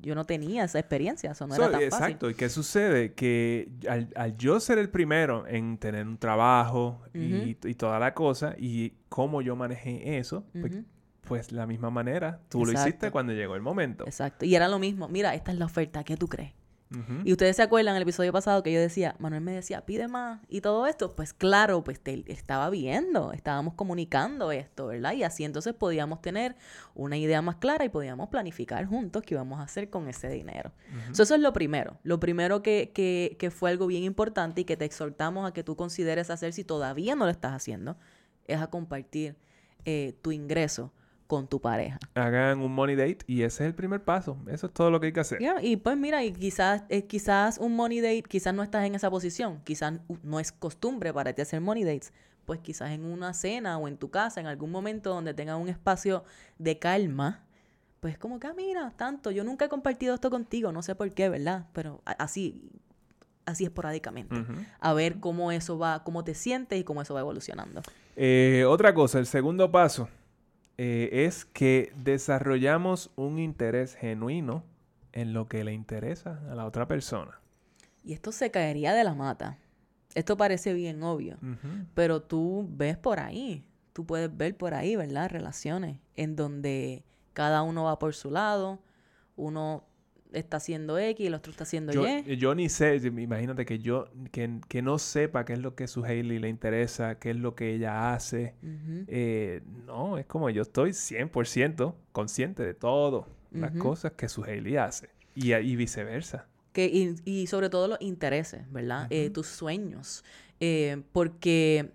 [0.00, 2.30] yo no tenía esa experiencia, eso no era tan exacto.
[2.30, 3.14] ¿y qué sucede?
[3.14, 8.94] Que al, yo ser el primero en tener un trabajo y, toda la cosa, y
[9.08, 10.78] cómo yo manejé eso, pues,
[11.22, 14.04] pues, la misma manera, tú lo hiciste cuando llegó el momento.
[14.04, 16.52] Exacto, y era lo mismo, mira, esta es la oferta, ¿qué tú crees?
[17.24, 20.40] Y ustedes se acuerdan el episodio pasado que yo decía, Manuel me decía, pide más
[20.48, 25.12] y todo esto, pues claro, pues te, estaba viendo, estábamos comunicando esto, ¿verdad?
[25.12, 26.56] Y así entonces podíamos tener
[26.96, 30.72] una idea más clara y podíamos planificar juntos qué íbamos a hacer con ese dinero.
[31.12, 34.76] eso es lo primero, lo primero que, que, que fue algo bien importante y que
[34.76, 37.96] te exhortamos a que tú consideres hacer si todavía no lo estás haciendo,
[38.48, 39.36] es a compartir
[39.84, 40.92] eh, tu ingreso
[41.30, 41.96] con tu pareja.
[42.14, 44.36] Hagan un money date y ese es el primer paso.
[44.48, 45.38] Eso es todo lo que hay que hacer.
[45.62, 49.08] y pues mira, y quizás, eh, quizás un money date, quizás no estás en esa
[49.10, 52.12] posición, quizás no es costumbre para ti hacer money dates,
[52.46, 55.68] pues quizás en una cena o en tu casa, en algún momento donde tengas un
[55.68, 56.24] espacio
[56.58, 57.44] de calma,
[58.00, 61.12] pues como que, ah, mira, tanto, yo nunca he compartido esto contigo, no sé por
[61.12, 61.66] qué, ¿verdad?
[61.72, 62.60] Pero así,
[63.46, 64.34] así esporádicamente.
[64.80, 67.82] A ver cómo eso va, cómo te sientes y cómo eso va evolucionando.
[68.16, 70.08] Eh, otra cosa, el segundo paso
[70.78, 74.64] eh, es que desarrollamos un interés genuino
[75.12, 77.40] en lo que le interesa a la otra persona.
[78.02, 79.58] Y esto se caería de la mata.
[80.14, 81.38] Esto parece bien obvio,
[81.94, 85.30] pero tú ves por ahí, tú puedes ver por ahí, ¿verdad?
[85.30, 88.80] Relaciones en donde cada uno va por su lado,
[89.36, 89.84] uno
[90.32, 92.36] está haciendo X y el otro está haciendo Y.
[92.36, 96.38] Yo ni sé, imagínate que yo, que, no sepa qué es lo que su Hailey
[96.38, 98.54] le interesa, qué es lo que ella hace.
[99.08, 104.76] Eh, no, es como yo estoy 100% consciente de todo las cosas que su Hailey
[104.76, 105.10] hace.
[105.34, 106.46] Y, y viceversa.
[106.72, 109.06] Que, y, y, sobre todo los intereses, ¿verdad?
[109.10, 110.24] Eh, tus sueños.
[110.60, 111.92] Eh, porque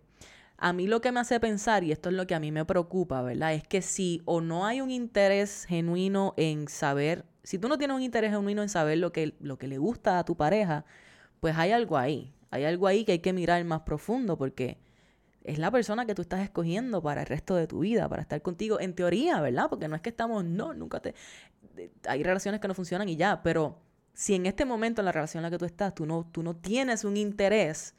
[0.58, 2.66] a mí lo que me hace pensar, y esto es lo que a mí me
[2.66, 3.54] preocupa, ¿verdad?
[3.54, 7.96] Es que si o no hay un interés genuino en saber si tú no tienes
[7.96, 10.84] un interés genuino en saber lo que, lo que le gusta a tu pareja,
[11.40, 12.34] pues hay algo ahí.
[12.50, 14.80] Hay algo ahí que hay que mirar más profundo porque
[15.44, 18.42] es la persona que tú estás escogiendo para el resto de tu vida, para estar
[18.42, 19.68] contigo, en teoría, ¿verdad?
[19.70, 21.14] Porque no es que estamos, no, nunca te...
[22.08, 23.78] Hay relaciones que no funcionan y ya, pero
[24.14, 26.42] si en este momento en la relación en la que tú estás, tú no, tú
[26.42, 27.94] no tienes un interés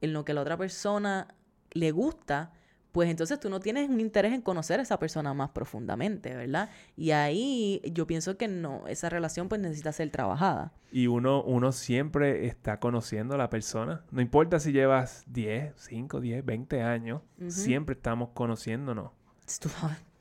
[0.00, 1.28] en lo que la otra persona
[1.70, 2.52] le gusta,
[2.98, 6.68] pues entonces tú no tienes un interés en conocer a esa persona más profundamente, ¿verdad?
[6.96, 10.72] Y ahí yo pienso que no, esa relación pues necesita ser trabajada.
[10.90, 14.02] Y uno, uno siempre está conociendo a la persona.
[14.10, 19.12] No importa si llevas 10, 5, 10, 20 años, siempre estamos conociéndonos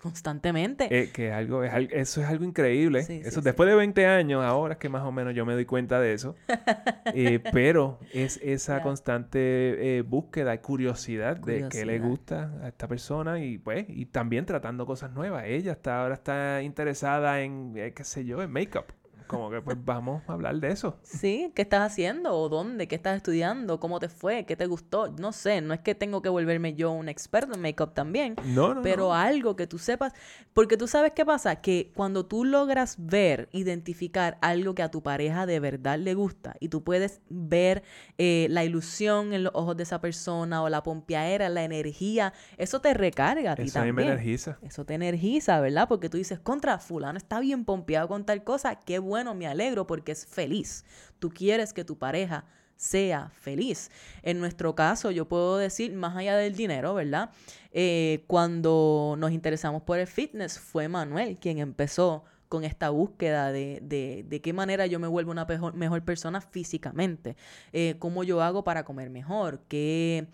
[0.01, 0.87] constantemente.
[0.89, 2.99] Eh, que algo, es, eso es algo increíble.
[2.99, 5.99] eso después de 20 años, ahora es que más o menos yo me doy cuenta
[5.99, 6.35] de eso.
[7.13, 12.87] Eh, pero es esa constante eh, búsqueda y curiosidad, de qué le gusta a esta
[12.87, 15.45] persona y pues, y también tratando cosas nuevas.
[15.47, 18.85] Ella está ahora está interesada en, qué sé yo, en make-up
[19.27, 20.97] como que pues vamos a hablar de eso.
[21.03, 22.33] Sí, ¿qué estás haciendo?
[22.33, 22.87] ¿O dónde?
[22.87, 23.79] ¿Qué estás estudiando?
[23.79, 24.45] ¿Cómo te fue?
[24.45, 25.09] ¿Qué te gustó?
[25.09, 28.35] No sé, no es que tengo que volverme yo un experto en make-up también.
[28.45, 28.81] No, no.
[28.81, 30.13] Pero algo que tú sepas.
[30.53, 35.03] Porque tú sabes qué pasa, que cuando tú logras ver, identificar algo que a tu
[35.03, 37.83] pareja de verdad le gusta y tú puedes ver
[38.17, 42.81] eh, la ilusión en los ojos de esa persona o la pompeadera, la energía, eso
[42.81, 43.99] te recarga a ti eso también.
[43.99, 44.57] Eso me energiza.
[44.61, 45.87] Eso te energiza, ¿verdad?
[45.87, 49.47] Porque tú dices, contra fulano está bien pompeado con tal cosa, qué bueno bueno, me
[49.47, 50.85] alegro porque es feliz.
[51.17, 53.89] Tú quieres que tu pareja sea feliz.
[54.21, 57.31] En nuestro caso, yo puedo decir, más allá del dinero, ¿verdad?
[57.71, 63.79] Eh, cuando nos interesamos por el fitness, fue Manuel quien empezó con esta búsqueda de,
[63.81, 67.35] de, qué manera yo me vuelvo una mejor, persona físicamente,
[67.73, 70.27] eh, cómo yo hago para comer mejor, qué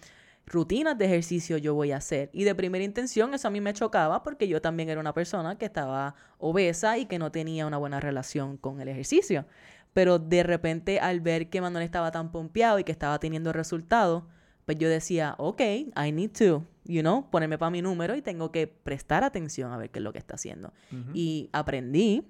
[0.45, 2.29] rutinas de ejercicio yo voy a hacer.
[2.34, 5.58] Y de primera intención eso a mí me chocaba porque yo también era una persona
[5.58, 9.45] que estaba obesa y que no tenía una buena relación con el ejercicio.
[9.93, 14.23] Pero de repente al ver que Manuel estaba tan pompeado y que estaba teniendo resultados,
[14.65, 18.51] pues yo decía, ok, I need to, you know, ponerme para mi número y tengo
[18.51, 20.73] que prestar atención a ver qué es lo que está haciendo.
[21.13, 22.27] Y aprendí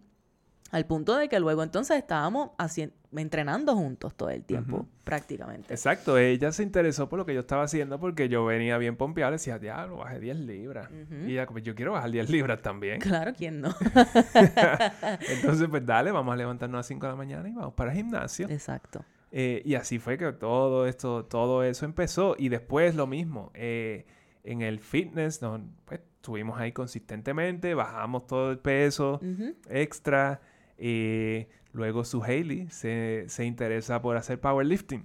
[0.73, 5.71] al punto de que luego entonces estábamos haciendo, entrenando juntos todo el tiempo, prácticamente.
[5.71, 9.33] Exacto, ella se interesó por lo que yo estaba haciendo porque yo venía bien pompeado
[9.33, 10.89] y decía, diablo, bajé 10 libras.
[11.27, 12.99] Y ella, pues yo quiero bajar 10 libras también.
[13.13, 13.69] Claro, ¿quién no?
[15.29, 17.91] entonces, pues dale, vamos a levantarnos a las 5 de la mañana y vamos para
[17.91, 18.49] el gimnasio.
[18.49, 19.05] Exacto.
[19.31, 22.35] Eh, y así fue que todo esto, todo eso empezó.
[22.39, 23.51] Y después lo mismo.
[23.53, 24.07] Eh,
[24.43, 29.19] en el fitness, no, pues estuvimos ahí consistentemente, bajamos todo el peso
[29.69, 30.41] extra.
[30.77, 35.03] Eh, luego su Hailey se, se interesa por hacer powerlifting.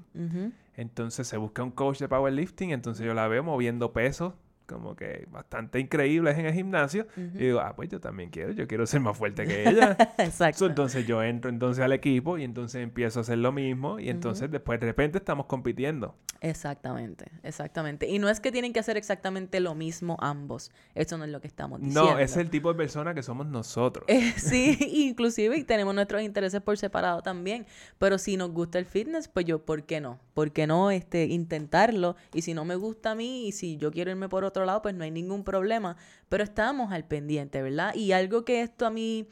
[0.77, 4.35] Entonces se busca un coach de powerlifting, entonces yo la veo moviendo pesos,
[4.69, 7.07] como que bastante increíbles en el gimnasio.
[7.17, 9.97] Y digo, ah, pues yo también quiero, yo quiero ser más fuerte que ella.
[10.19, 10.59] Exacto.
[10.59, 14.11] So, entonces yo entro entonces al equipo y entonces empiezo a hacer lo mismo y
[14.11, 16.15] entonces después de repente estamos compitiendo.
[16.41, 18.09] Exactamente, exactamente.
[18.09, 20.71] Y no es que tienen que hacer exactamente lo mismo ambos.
[20.95, 22.13] Eso no es lo que estamos diciendo.
[22.13, 24.05] No, es el tipo de persona que somos nosotros.
[24.07, 24.79] Eh, sí,
[25.09, 27.67] inclusive y tenemos nuestros intereses por separado también.
[27.99, 30.21] Pero si nos gusta el fitness, pues yo, ¿por qué no?
[30.35, 32.17] ¿Por qué no este, intentarlo?
[32.33, 34.83] Y si no me gusta a mí y si yo quiero irme por otro lado,
[34.83, 35.97] pues no hay ningún problema.
[36.29, 37.95] Pero estamos al pendiente, ¿verdad?
[37.95, 39.29] Y algo que esto a mí,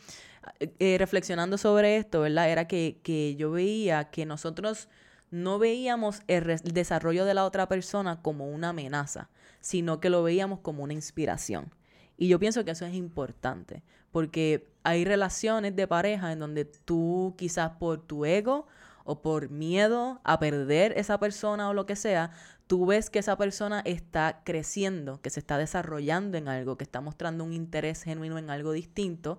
[0.60, 2.50] eh, reflexionando sobre esto, ¿verdad?
[2.50, 4.88] Era que, que yo veía que nosotros
[5.30, 9.28] no veíamos el desarrollo de la otra persona como una amenaza,
[9.60, 11.72] sino que lo veíamos como una inspiración.
[12.16, 17.34] Y yo pienso que eso es importante, porque hay relaciones de pareja en donde tú
[17.36, 18.66] quizás por tu ego
[19.06, 22.30] o por miedo a perder esa persona o lo que sea,
[22.66, 27.00] tú ves que esa persona está creciendo, que se está desarrollando en algo, que está
[27.00, 29.38] mostrando un interés genuino en algo distinto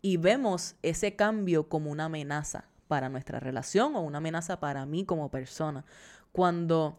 [0.00, 5.04] y vemos ese cambio como una amenaza para nuestra relación o una amenaza para mí
[5.04, 5.84] como persona.
[6.32, 6.96] Cuando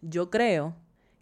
[0.00, 0.76] yo creo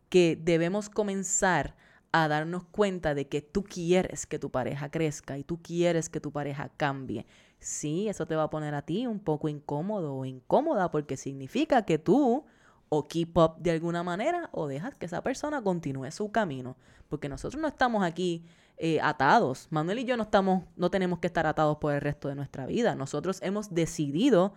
[0.08, 1.74] que debemos comenzar
[2.12, 6.20] a darnos cuenta de que tú quieres que tu pareja crezca y tú quieres que
[6.20, 7.26] tu pareja cambie.
[7.64, 11.86] Sí, eso te va a poner a ti un poco incómodo o incómoda porque significa
[11.86, 12.44] que tú
[12.90, 16.76] o keep up de alguna manera o dejas que esa persona continúe su camino.
[17.08, 18.44] Porque nosotros no estamos aquí
[18.76, 19.66] eh, atados.
[19.70, 22.66] Manuel y yo no estamos, no tenemos que estar atados por el resto de nuestra
[22.66, 22.94] vida.
[22.96, 24.52] Nosotros hemos decidido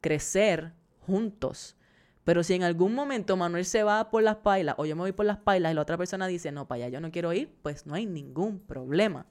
[0.00, 0.72] crecer
[1.06, 1.76] juntos.
[2.24, 5.12] Pero si en algún momento Manuel se va por las pailas o yo me voy
[5.12, 7.54] por las pailas y la otra persona dice, no, para allá yo no quiero ir,
[7.62, 9.26] pues no hay ningún problema.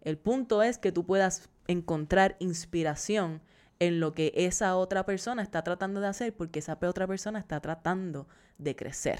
[0.00, 3.40] El punto es que tú puedas encontrar inspiración
[3.78, 7.60] en lo que esa otra persona está tratando de hacer porque esa otra persona está
[7.60, 9.18] tratando de crecer.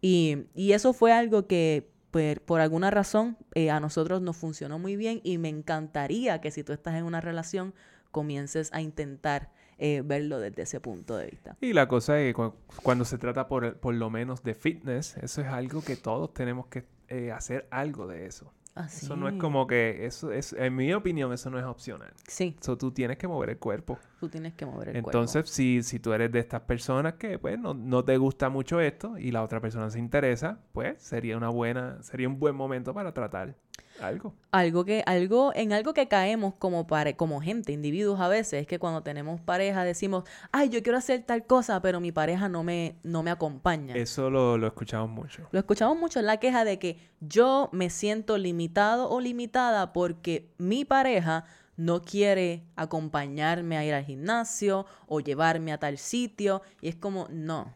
[0.00, 4.78] Y, y eso fue algo que por, por alguna razón eh, a nosotros nos funcionó
[4.78, 7.74] muy bien y me encantaría que si tú estás en una relación
[8.12, 11.56] comiences a intentar eh, verlo desde ese punto de vista.
[11.60, 15.16] Y la cosa es que cu- cuando se trata por, por lo menos de fitness,
[15.16, 18.52] eso es algo que todos tenemos que eh, hacer algo de eso.
[18.74, 19.06] Así.
[19.06, 22.12] Eso no es como que, eso es, en mi opinión, eso no es opcional.
[22.26, 23.98] Sí, So, tú tienes que mover el cuerpo.
[24.18, 25.10] tú tienes que mover el cuerpo.
[25.10, 28.80] Entonces, si, si tú eres de estas personas que pues no, no te gusta mucho
[28.80, 32.92] esto y la otra persona se interesa, pues sería una buena, sería un buen momento
[32.92, 33.54] para tratar
[34.00, 34.34] algo.
[34.50, 38.66] Algo que, algo, en algo que caemos como pare, como gente, individuos a veces, es
[38.66, 42.62] que cuando tenemos pareja decimos, ay, yo quiero hacer tal cosa, pero mi pareja no
[42.62, 43.94] me, no me acompaña.
[43.94, 45.46] Eso lo, lo escuchamos mucho.
[45.50, 50.52] Lo escuchamos mucho en la queja de que yo me siento limitado o limitada porque
[50.58, 51.44] mi pareja
[51.76, 56.62] no quiere acompañarme a ir al gimnasio o llevarme a tal sitio.
[56.80, 57.74] Y es como, no,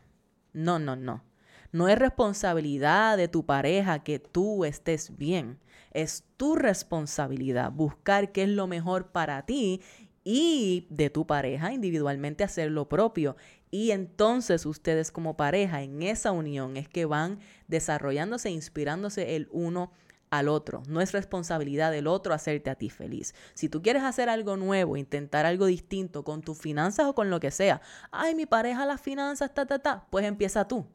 [0.53, 1.25] no, no, no.
[1.71, 5.59] No es responsabilidad de tu pareja que tú estés bien.
[5.93, 9.81] Es tu responsabilidad buscar qué es lo mejor para ti
[10.25, 13.37] y de tu pareja individualmente hacer lo propio.
[13.71, 19.49] Y entonces ustedes como pareja en esa unión es que van desarrollándose, e inspirándose el
[19.51, 19.93] uno
[20.31, 20.83] al otro.
[20.89, 23.35] No es responsabilidad del otro hacerte a ti feliz.
[23.55, 27.41] Si tú quieres hacer algo nuevo, intentar algo distinto con tus finanzas o con lo
[27.41, 30.87] que sea, ay, mi pareja las finanzas, ta, ta, ta, pues empieza tú.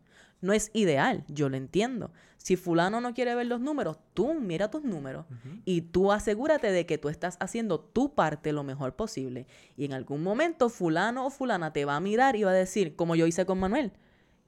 [0.41, 2.11] No es ideal, yo lo entiendo.
[2.43, 5.25] Si fulano no quiere ver los números, tú mira tus números
[5.63, 9.47] y tú asegúrate de que tú estás haciendo tu parte lo mejor posible.
[9.77, 12.97] Y en algún momento fulano o fulana te va a mirar y va a decir,
[12.97, 13.93] como yo hice con Manuel,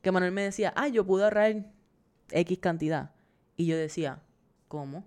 [0.01, 1.71] que Manuel me decía, ay, yo pude ahorrar
[2.31, 3.11] X cantidad.
[3.55, 4.21] Y yo decía,
[4.67, 5.05] ¿cómo?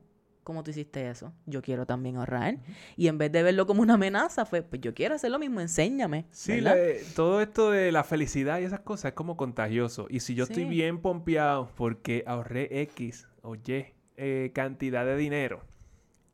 [0.48, 1.34] ¿Cómo tú hiciste eso?
[1.44, 2.56] Yo quiero también ahorrar.
[2.96, 5.60] Y en vez de verlo como una amenaza, fue, pues yo quiero hacer lo mismo,
[5.60, 6.24] enséñame.
[6.30, 6.74] Sí, la-
[7.14, 10.06] todo esto de la felicidad y esas cosas es como contagioso.
[10.08, 13.84] Y si yo estoy bien pompeado porque ahorré X o Y
[14.16, 15.66] eh, cantidad de dinero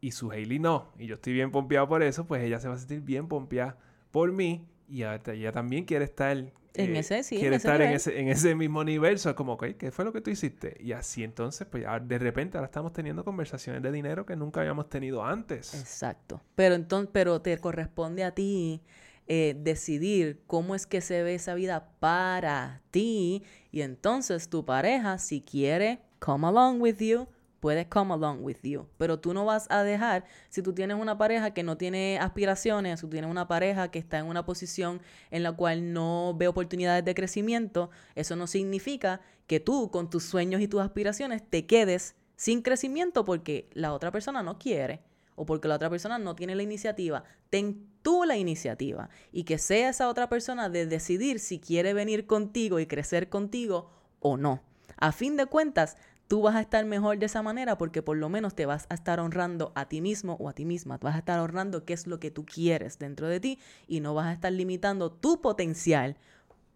[0.01, 2.75] y su Hailey no, y yo estoy bien pompeado por eso, pues ella se va
[2.75, 3.79] a sentir bien pompeada
[4.13, 6.53] por mí y ella también quiere estar...
[6.75, 9.31] En ese, sí, en quiere ese estar en ese, en ese mismo universo.
[9.31, 10.77] Es como, ok, ¿qué fue lo que tú hiciste?
[10.81, 14.61] Y así entonces, pues ya de repente ahora estamos teniendo conversaciones de dinero que nunca
[14.61, 15.75] habíamos tenido antes.
[15.75, 16.43] Exacto.
[16.55, 18.83] Pero entonces, pero te corresponde a ti
[19.27, 23.43] eh, decidir cómo es que se ve esa vida para ti.
[23.71, 27.29] Y entonces tu pareja, si quiere come along with you,
[27.65, 31.17] puede come along with you, pero tú no vas a dejar, si tú tienes una
[31.17, 35.01] pareja que no tiene aspiraciones, si tú tienes una pareja que está en una posición
[35.31, 40.25] en la cual no ve oportunidades de crecimiento, eso no significa que tú con tus
[40.25, 45.01] sueños y tus aspiraciones te quedes sin crecimiento porque la otra persona no quiere
[45.35, 47.25] o porque la otra persona no tiene la iniciativa.
[47.49, 52.27] Ten tú la iniciativa y que sea esa otra persona de decidir si quiere venir
[52.27, 53.91] contigo y crecer contigo
[54.21, 54.61] o no.
[54.97, 55.97] A fin de cuentas,
[56.29, 58.95] tú vas a estar mejor de esa manera porque por lo menos te vas a
[58.95, 60.99] estar honrando a ti mismo o a ti misma.
[60.99, 64.15] Vas a estar honrando qué es lo que tú quieres dentro de ti y no
[64.15, 66.17] vas a estar limitando tu potencial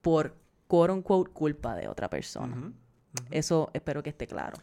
[0.03, 0.37] por,
[0.67, 2.73] quote unquote, culpa de otra persona.
[3.31, 4.59] Eso espero que esté claro.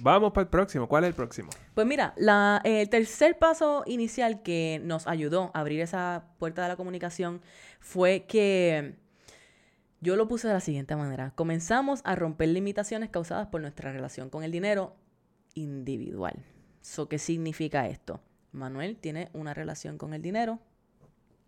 [0.00, 0.88] Vamos para el próximo.
[0.88, 1.50] ¿Cuál es el próximo?
[1.74, 6.68] Pues mira, la, el tercer paso inicial que nos ayudó a abrir esa puerta de
[6.68, 7.40] la comunicación
[7.80, 8.96] fue que
[10.06, 11.32] yo lo puse de la siguiente manera.
[11.34, 14.94] Comenzamos a romper limitaciones causadas por nuestra relación con el dinero
[15.54, 16.44] individual.
[17.10, 18.20] ¿Qué significa esto?
[18.52, 20.60] Manuel tiene una relación con el dinero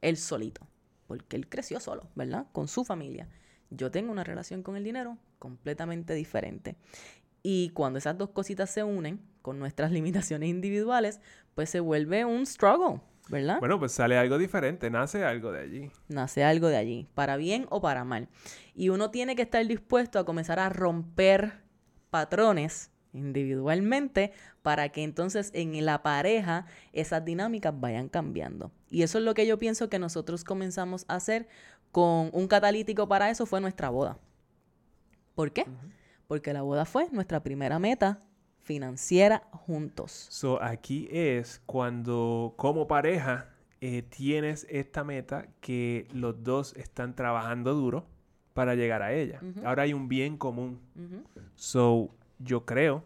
[0.00, 0.66] él solito,
[1.06, 2.48] porque él creció solo, ¿verdad?
[2.50, 3.28] Con su familia.
[3.70, 6.74] Yo tengo una relación con el dinero completamente diferente.
[7.44, 11.20] Y cuando esas dos cositas se unen con nuestras limitaciones individuales,
[11.54, 13.58] pues se vuelve un struggle, ¿verdad?
[13.60, 15.90] Bueno, pues sale algo diferente, nace algo de allí.
[16.08, 18.28] Nace algo de allí, para bien o para mal.
[18.74, 21.60] Y uno tiene que estar dispuesto a comenzar a romper
[22.10, 28.70] patrones individualmente para que entonces en la pareja esas dinámicas vayan cambiando.
[28.90, 31.48] Y eso es lo que yo pienso que nosotros comenzamos a hacer
[31.92, 34.18] con un catalítico para eso fue nuestra boda.
[35.34, 35.66] ¿Por qué?
[36.26, 38.20] Porque la boda fue nuestra primera meta
[38.68, 40.26] financiera juntos.
[40.28, 43.48] So, aquí es cuando como pareja
[43.80, 48.04] eh, tienes esta meta que los dos están trabajando duro
[48.52, 49.40] para llegar a ella.
[49.64, 50.80] Ahora hay un bien común.
[51.54, 53.04] So, yo creo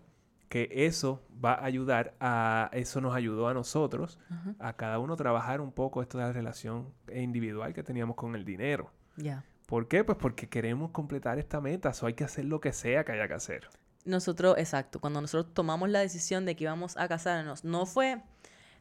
[0.48, 4.18] que eso va a ayudar a, eso nos ayudó a nosotros,
[4.58, 8.44] a cada uno trabajar un poco esto de la relación individual que teníamos con el
[8.44, 8.90] dinero.
[9.16, 9.44] Ya.
[9.66, 10.02] ¿Por qué?
[10.02, 13.28] Pues porque queremos completar esta meta, o hay que hacer lo que sea que haya
[13.28, 13.68] que hacer.
[14.05, 18.20] Nosotros, exacto, cuando nosotros tomamos la decisión de que íbamos a casarnos, no fue,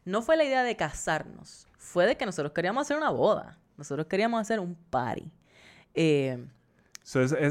[0.04, 4.06] no fue la idea de casarnos, fue de que nosotros queríamos hacer una boda, nosotros
[4.06, 5.30] queríamos hacer un party.
[5.94, 6.44] Eh,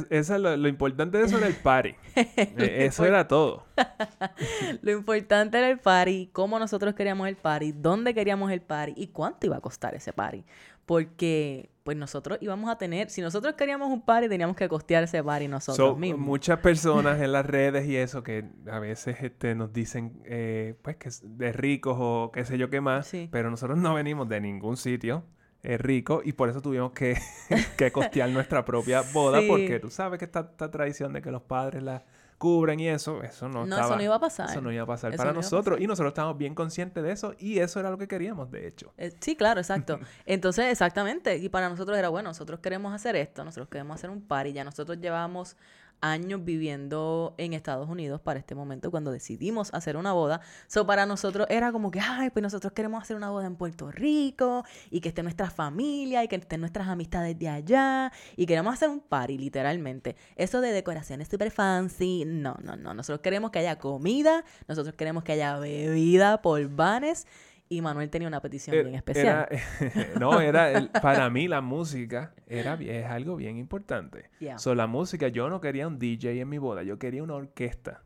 [0.09, 1.95] es, lo, importante de eso era el party.
[2.15, 3.65] E, eso era todo.
[4.81, 9.07] lo importante era el party, cómo nosotros queríamos el party, dónde queríamos el party y
[9.07, 10.45] cuánto iba a costar ese party.
[10.85, 15.23] Porque pues nosotros íbamos a tener, si nosotros queríamos un party, teníamos que costear ese
[15.23, 16.19] party nosotros mismos.
[16.19, 20.97] Muchas personas en las redes y eso que a veces este, nos dicen, eh, pues,
[20.97, 24.77] que de ricos o qué sé yo qué más, pero nosotros no venimos de ningún
[24.77, 25.23] sitio
[25.63, 27.17] es rico y por eso tuvimos que,
[27.77, 31.43] que costear nuestra propia boda porque tú sabes que esta, esta, tradición de que los
[31.43, 32.03] padres la
[32.41, 34.49] cubren y eso, eso no, no eso no iba a pasar.
[34.49, 37.59] Eso no iba a pasar para nosotros y nosotros estamos bien conscientes de eso y
[37.59, 38.91] eso era lo que queríamos, de hecho.
[38.97, 39.99] Eh, sí, claro, exacto.
[40.25, 44.23] Entonces, exactamente, y para nosotros era, bueno, nosotros queremos hacer esto, nosotros queremos hacer un
[44.23, 45.55] party, ya nosotros llevamos
[46.01, 50.41] años viviendo en Estados Unidos para este momento cuando decidimos hacer una boda.
[50.67, 53.91] So para nosotros era como que, ay, pues nosotros queremos hacer una boda en Puerto
[53.91, 58.73] Rico y que esté nuestra familia y que estén nuestras amistades de allá y queremos
[58.73, 60.15] hacer un party literalmente.
[60.35, 62.93] Eso de decoraciones super fancy, no, no, no.
[62.93, 67.27] Nosotros queremos que haya comida, nosotros queremos que haya bebida por vanes
[67.71, 69.47] y Manuel tenía una petición eh, bien especial.
[70.19, 74.29] no, era para mí la música era es algo bien importante.
[74.39, 74.57] Yeah.
[74.75, 78.03] la música, yo no quería un DJ en mi boda, yo quería una orquesta.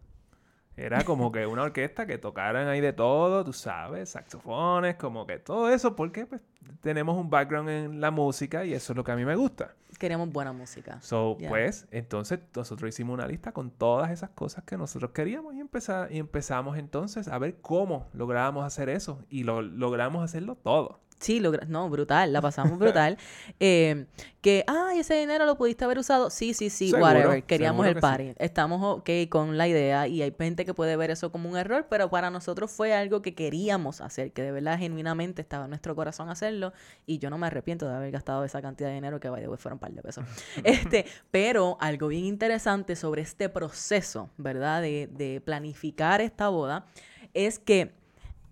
[0.78, 5.40] Era como que una orquesta que tocaran ahí de todo, tú sabes, saxofones, como que
[5.40, 6.42] todo eso, porque pues
[6.82, 9.74] tenemos un background en la música y eso es lo que a mí me gusta.
[9.98, 11.00] Queremos buena música.
[11.02, 15.60] So, pues, entonces nosotros hicimos una lista con todas esas cosas que nosotros queríamos y,
[15.60, 21.00] empezar, y empezamos entonces a ver cómo lográbamos hacer eso y lo logramos hacerlo todo.
[21.20, 23.18] Sí, no, brutal, la pasamos brutal.
[23.60, 24.06] eh,
[24.46, 26.30] que, ay, ese dinero lo pudiste haber usado.
[26.30, 27.42] Sí, sí, sí, whatever.
[27.44, 28.34] Queríamos el party.
[28.38, 31.88] Estamos ok con la idea y hay gente que puede ver eso como un error,
[31.90, 35.96] pero para nosotros fue algo que queríamos hacer, que de verdad genuinamente estaba en nuestro
[35.96, 36.74] corazón hacerlo
[37.08, 39.78] y yo no me arrepiento de haber gastado esa cantidad de dinero que vaya, fueron
[39.78, 40.24] un par de pesos.
[40.64, 44.84] este, pero algo bien interesante sobre este proceso, ¿verdad?
[44.84, 46.86] De, de planificar esta boda
[47.34, 47.94] es que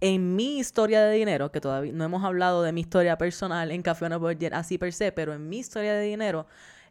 [0.04, 3.82] en mi historia de dinero, que todavía no hemos hablado de mi historia personal en
[3.82, 6.45] Café on Budget así per se, pero en mi historia de dinero,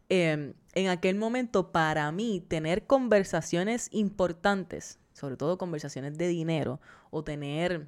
[0.09, 7.23] em, en aquel momento para mí tener conversaciones importantes, sobre todo conversaciones de dinero, o
[7.23, 7.87] tener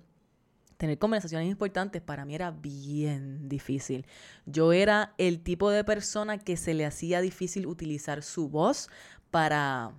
[0.76, 4.04] tener conversaciones importantes para mí era bien difícil.
[4.44, 8.90] Yo era el tipo de persona que se le hacía difícil utilizar su voz
[9.30, 9.94] para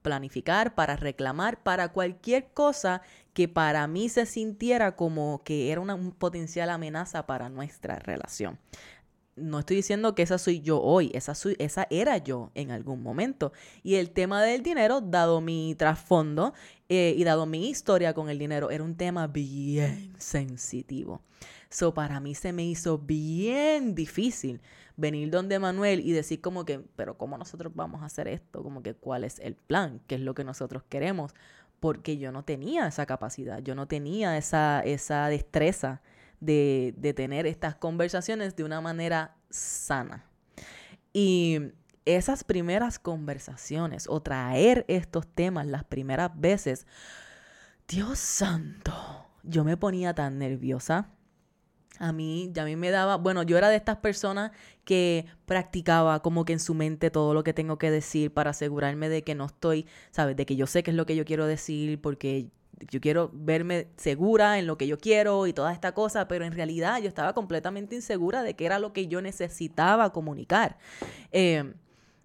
[0.00, 3.02] planificar, para reclamar, para cualquier cosa
[3.32, 8.58] que para mí se sintiera como que era una potencial amenaza para nuestra relación.
[9.36, 13.02] No estoy diciendo que esa soy yo hoy, esa, soy, esa era yo en algún
[13.02, 13.52] momento.
[13.82, 16.52] Y el tema del dinero, dado mi trasfondo
[16.88, 21.22] eh, y dado mi historia con el dinero, era un tema bien sensitivo.
[21.70, 24.60] So, para mí se me hizo bien difícil
[24.96, 28.62] venir donde Manuel y decir como que, pero ¿cómo nosotros vamos a hacer esto?
[28.62, 30.00] Como que, ¿cuál es el plan?
[30.06, 31.32] ¿Qué es lo que nosotros queremos?
[31.80, 36.02] Porque yo no tenía esa capacidad, yo no tenía esa, esa destreza
[36.40, 40.24] de, de tener estas conversaciones de una manera sana.
[41.12, 41.58] Y
[42.04, 46.86] esas primeras conversaciones o traer estos temas las primeras veces,
[47.88, 48.92] Dios santo,
[49.42, 51.10] yo me ponía tan nerviosa
[52.00, 54.52] a mí, ya a mí me daba, bueno, yo era de estas personas
[54.84, 59.10] que practicaba como que en su mente todo lo que tengo que decir para asegurarme
[59.10, 60.34] de que no estoy, ¿sabes?
[60.34, 62.48] De que yo sé qué es lo que yo quiero decir porque
[62.88, 66.52] yo quiero verme segura en lo que yo quiero y toda esta cosa, pero en
[66.52, 70.78] realidad yo estaba completamente insegura de qué era lo que yo necesitaba comunicar.
[71.32, 71.74] Em,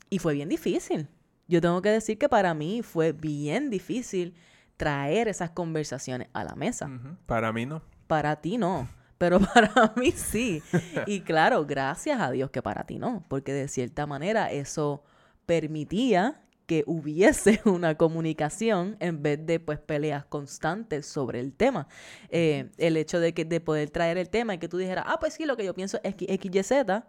[0.10, 1.10] y fue bien difícil.
[1.50, 4.36] Yo tengo que decir que para mí fue bien difícil
[4.78, 6.90] traer esas conversaciones a la mesa.
[7.26, 7.82] Para mí no.
[8.08, 8.88] Para ti no
[9.26, 10.62] pero para mí sí.
[11.08, 15.04] Y claro, gracias a Dios que para ti no, porque de cierta manera eso
[15.48, 21.88] permitía que hubiese una comunicación en vez de pues peleas constantes sobre el tema.
[22.30, 25.18] Eh, el hecho de que de poder traer el tema y que tú dijeras, ah,
[25.20, 27.04] pues sí, lo que yo pienso es que XYZ,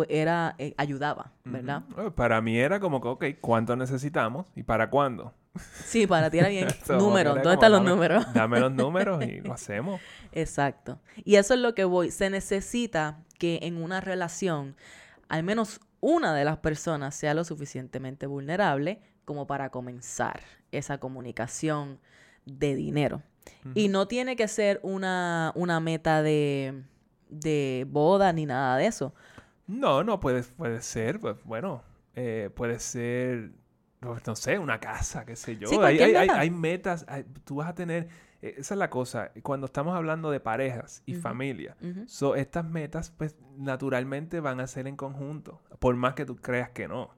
[0.00, 1.82] pues era, eh, ayudaba, ¿verdad?
[2.14, 5.34] Para mí era como que, ok, ¿cuánto necesitamos y para cuándo?
[5.84, 6.68] Sí, para ti era bien.
[6.88, 8.24] números, ¿dónde están los números?
[8.34, 10.00] dame los números y lo hacemos.
[10.32, 10.98] Exacto.
[11.16, 12.10] Y eso es lo que voy.
[12.10, 14.74] Se necesita que en una relación,
[15.28, 20.40] al menos una de las personas sea lo suficientemente vulnerable como para comenzar
[20.72, 21.98] esa comunicación
[22.46, 23.22] de dinero.
[23.74, 26.84] Y no tiene que ser una, una meta de,
[27.28, 29.12] de boda ni nada de eso.
[29.70, 31.82] No, no, puede, puede ser, pues bueno,
[32.14, 33.52] eh, puede ser,
[34.00, 35.82] no sé, una casa, qué sé yo.
[35.84, 37.06] hay, hay, metas,
[37.44, 38.08] tú vas a tener,
[38.42, 41.76] eh, esa es la cosa, cuando estamos hablando de parejas y familia,
[42.36, 46.88] estas metas pues naturalmente van a ser en conjunto, por más que tú creas que
[46.88, 47.14] no.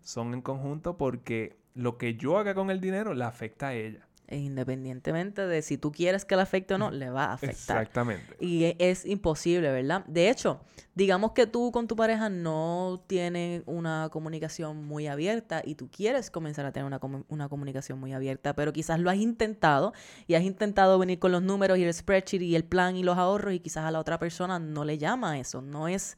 [0.00, 4.08] Son en conjunto porque lo que yo haga con el dinero le afecta a ella.
[4.28, 7.82] E independientemente de si tú quieres que le afecte o no, le va a afectar.
[7.82, 8.36] Exactamente.
[8.40, 10.06] Y e, es, imposible, ¿verdad?
[10.06, 10.60] De hecho,
[10.94, 16.30] digamos que tú con tu pareja no tienes una comunicación muy abierta y tú quieres
[16.30, 19.92] comenzar a tener una, una comunicación muy abierta, pero quizás lo has intentado
[20.26, 23.18] y has intentado venir con los números y el spreadsheet y el plan y los
[23.18, 26.16] ahorros y quizás a la otra persona no le llama eso, no es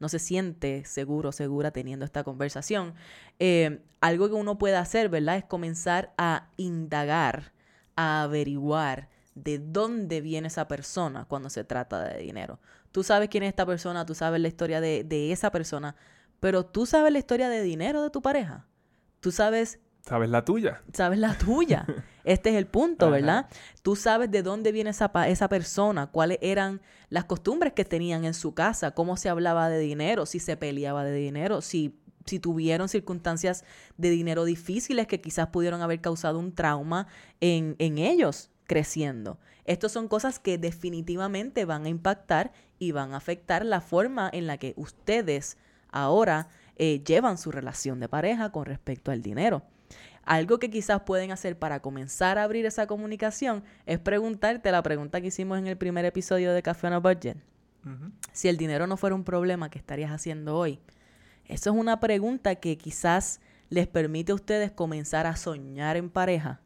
[0.00, 2.94] no se siente seguro, segura teniendo esta conversación.
[3.38, 5.36] Eh, algo que uno puede hacer, ¿verdad?
[5.36, 7.52] Es comenzar a indagar,
[7.96, 12.58] a averiguar de dónde viene esa persona cuando se trata de dinero.
[12.92, 15.94] Tú sabes quién es esta persona, tú sabes la historia de, de esa persona,
[16.40, 18.66] pero tú sabes la historia de dinero de tu pareja.
[19.20, 20.82] Tú sabes Sabes la tuya.
[20.92, 21.86] Sabes la tuya.
[22.22, 23.46] Este es el punto, ¿verdad?
[23.82, 28.34] Tú sabes de dónde viene esa, esa persona, cuáles eran las costumbres que tenían en
[28.34, 32.90] su casa, cómo se hablaba de dinero, si se peleaba de dinero, si, si tuvieron
[32.90, 33.64] circunstancias
[33.96, 37.06] de dinero difíciles que quizás pudieron haber causado un trauma
[37.40, 39.38] en, en ellos creciendo.
[39.64, 44.46] Estas son cosas que definitivamente van a impactar y van a afectar la forma en
[44.46, 45.56] la que ustedes
[45.90, 49.62] ahora eh, llevan su relación de pareja con respecto al dinero.
[50.30, 55.20] Algo que quizás pueden hacer para comenzar a abrir esa comunicación es preguntarte la pregunta
[55.20, 57.36] que hicimos en el primer episodio de Café on a Budget.
[58.32, 60.78] Si el dinero no fuera un problema, ¿qué estarías haciendo hoy?
[61.46, 66.60] Eso es una pregunta que quizás les permite a ustedes comenzar a soñar en pareja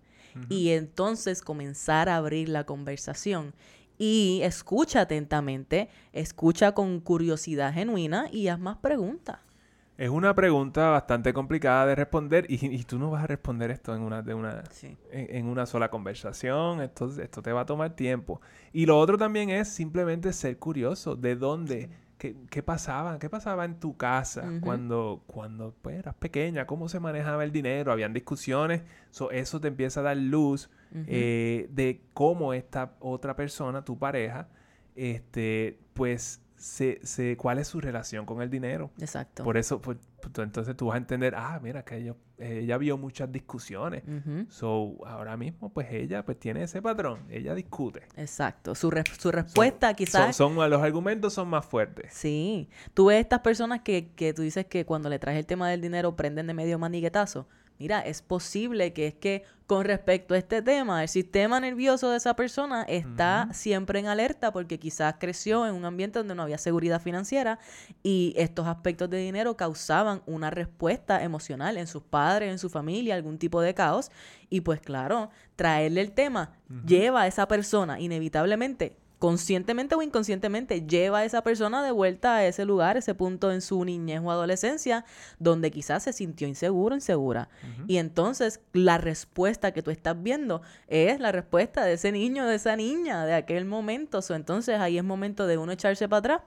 [0.50, 3.54] y entonces comenzar a abrir la conversación.
[3.96, 9.38] Y escucha atentamente, escucha con curiosidad genuina y haz más preguntas.
[9.96, 14.02] Es una pregunta bastante complicada de responder y, tú no vas a responder esto en
[14.02, 14.64] una, de una,
[15.12, 16.80] en, una sola conversación.
[16.80, 18.40] Esto, esto te va a tomar tiempo.
[18.72, 23.64] Y lo otro también es simplemente ser curioso de dónde, qué, qué, pasaba, qué pasaba
[23.64, 28.82] en tu casa cuando, cuando pues, eras pequeña, cómo se manejaba el dinero, habían discusiones.
[29.30, 30.70] eso te empieza a dar luz
[31.06, 34.48] eh, de cómo esta otra persona, tu pareja,
[34.96, 38.90] este, pues se, cuál es su relación con el dinero.
[38.98, 39.44] Exacto.
[39.44, 43.30] Por eso, pues, pues entonces tú vas a entender, ah, mira, que ella, vio muchas
[43.30, 44.02] discusiones.
[44.48, 48.02] So, ahora mismo, pues ella pues tiene ese patrón, ella discute.
[48.16, 48.74] Exacto.
[48.74, 50.34] Su, su respuesta quizás...
[50.36, 52.12] Son, los argumentos son más fuertes.
[52.12, 52.68] Sí.
[52.94, 55.80] Tú ves estas personas que, que tú dices que cuando le traes el tema del
[55.80, 57.46] dinero prenden de medio maniguetazo.
[57.78, 62.18] Mira, es posible que es que con respecto a este tema, el sistema nervioso de
[62.18, 66.58] esa persona está siempre en alerta porque quizás creció en un ambiente donde no había
[66.58, 67.58] seguridad financiera
[68.02, 73.14] y estos aspectos de dinero causaban una respuesta emocional en sus padres, en su familia,
[73.14, 74.10] algún tipo de caos.
[74.50, 76.52] Y pues claro, traerle el tema
[76.84, 82.46] lleva a esa persona inevitablemente conscientemente o inconscientemente lleva a esa persona de vuelta a
[82.46, 85.06] ese lugar, ese punto en su niñez o adolescencia,
[85.38, 87.48] donde quizás se sintió inseguro, insegura.
[87.86, 92.56] Y entonces la respuesta que tú estás viendo es la respuesta de ese niño, de
[92.56, 94.20] esa niña, de aquel momento.
[94.28, 96.40] entonces ahí es momento de uno echarse para atrás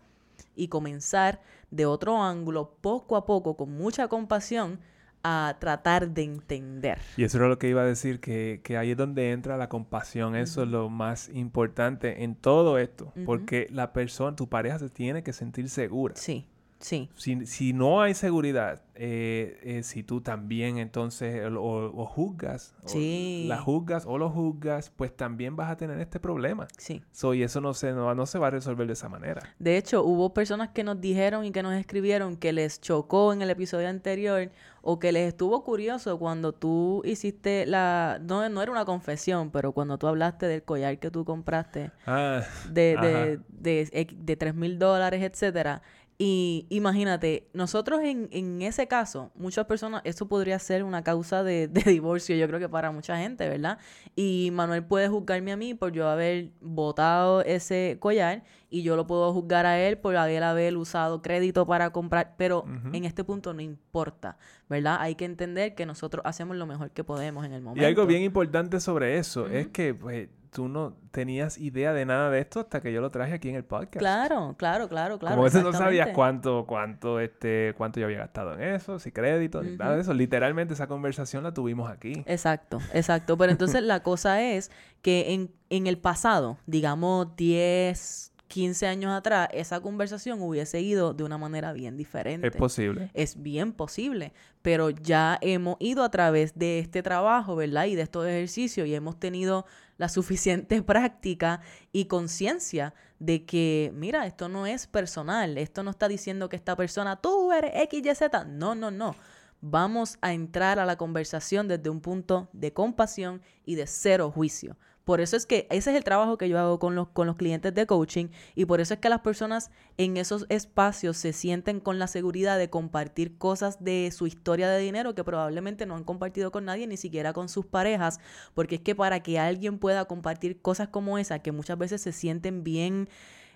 [0.55, 4.79] y comenzar de otro ángulo, poco a poco, con mucha compasión,
[5.23, 6.99] a tratar de entender.
[7.17, 10.35] Y eso era lo que iba a decir, que, ahí es donde entra la compasión.
[10.35, 13.13] Eso es lo más importante en todo esto.
[13.25, 16.15] Porque la persona, tu pareja se tiene que sentir segura.
[16.15, 16.47] Sí.
[16.79, 17.09] Sí.
[17.15, 23.45] Si, si no hay seguridad, eh, eh, si tú también entonces o, juzgas, sí.
[23.47, 26.67] la juzgas o lo juzgas, pues también vas a tener este problema.
[26.77, 27.01] Sí.
[27.11, 29.41] So, y eso no se, no, no se va a resolver de esa manera.
[29.57, 33.41] De hecho, hubo personas que nos dijeron y que nos escribieron que les chocó en
[33.41, 34.51] el episodio anterior
[34.89, 38.19] o que les estuvo curioso cuando tú hiciste la...
[38.21, 42.41] No, no era una confesión, pero cuando tú hablaste del collar que tú compraste ah,
[42.71, 45.81] de, de, de, de, 3 mil dólares, etcétera
[46.19, 51.67] y imagínate, nosotros en, en, ese caso, muchas personas, eso podría ser una causa de,
[51.67, 53.77] de, divorcio, yo creo que para mucha gente, ¿verdad?
[54.15, 59.05] Y Manuel puede juzgarme a mí por yo haber botado ese collar y yo lo
[59.05, 63.53] puedo juzgar a él por haber, haber usado crédito para comprar, pero en este punto
[63.53, 64.97] no importa, ¿verdad?
[64.99, 67.83] Hay que entender que nosotros hacemos lo mejor que podemos en el momento.
[67.83, 72.29] Y algo bien importante sobre eso es que, pues, tú no tenías idea de nada
[72.29, 73.97] de esto hasta que yo lo traje aquí en el podcast.
[73.97, 75.35] Claro, claro, claro, claro.
[75.35, 79.61] Como veces no sabías cuánto, cuánto, este, cuánto yo había gastado en eso, si crédito,
[79.61, 80.13] ni nada de eso.
[80.13, 82.23] Literalmente esa conversación la tuvimos aquí.
[82.25, 83.37] Exacto, exacto.
[83.37, 84.71] Pero entonces la cosa es
[85.01, 91.23] que en, en el pasado, digamos 10, 15 años atrás, esa conversación hubiese ido de
[91.23, 92.47] una manera bien diferente.
[92.47, 93.11] Es posible.
[93.13, 94.33] Es bien posible.
[94.61, 97.85] Pero ya hemos ido a través de este trabajo, ¿verdad?
[97.85, 99.65] Y de estos ejercicios y hemos tenido
[99.97, 106.07] la suficiente práctica y conciencia de que, mira, esto no es personal, esto no está
[106.07, 108.45] diciendo que esta persona, tú eres X, Y, Z.
[108.45, 109.15] No, no, no.
[109.59, 114.77] Vamos a entrar a la conversación desde un punto de compasión y de cero juicio.
[115.07, 117.37] Por eso es que ese es el trabajo que yo hago con los, con los
[117.37, 121.79] clientes de coaching y por eso es que las personas en esos espacios se sienten
[121.79, 126.03] con la seguridad de compartir cosas de su historia de dinero que probablemente no han
[126.03, 128.19] compartido con nadie, ni siquiera con sus parejas,
[128.53, 132.11] porque es que para que alguien pueda compartir cosas como esa, que muchas veces se
[132.11, 133.07] sienten bien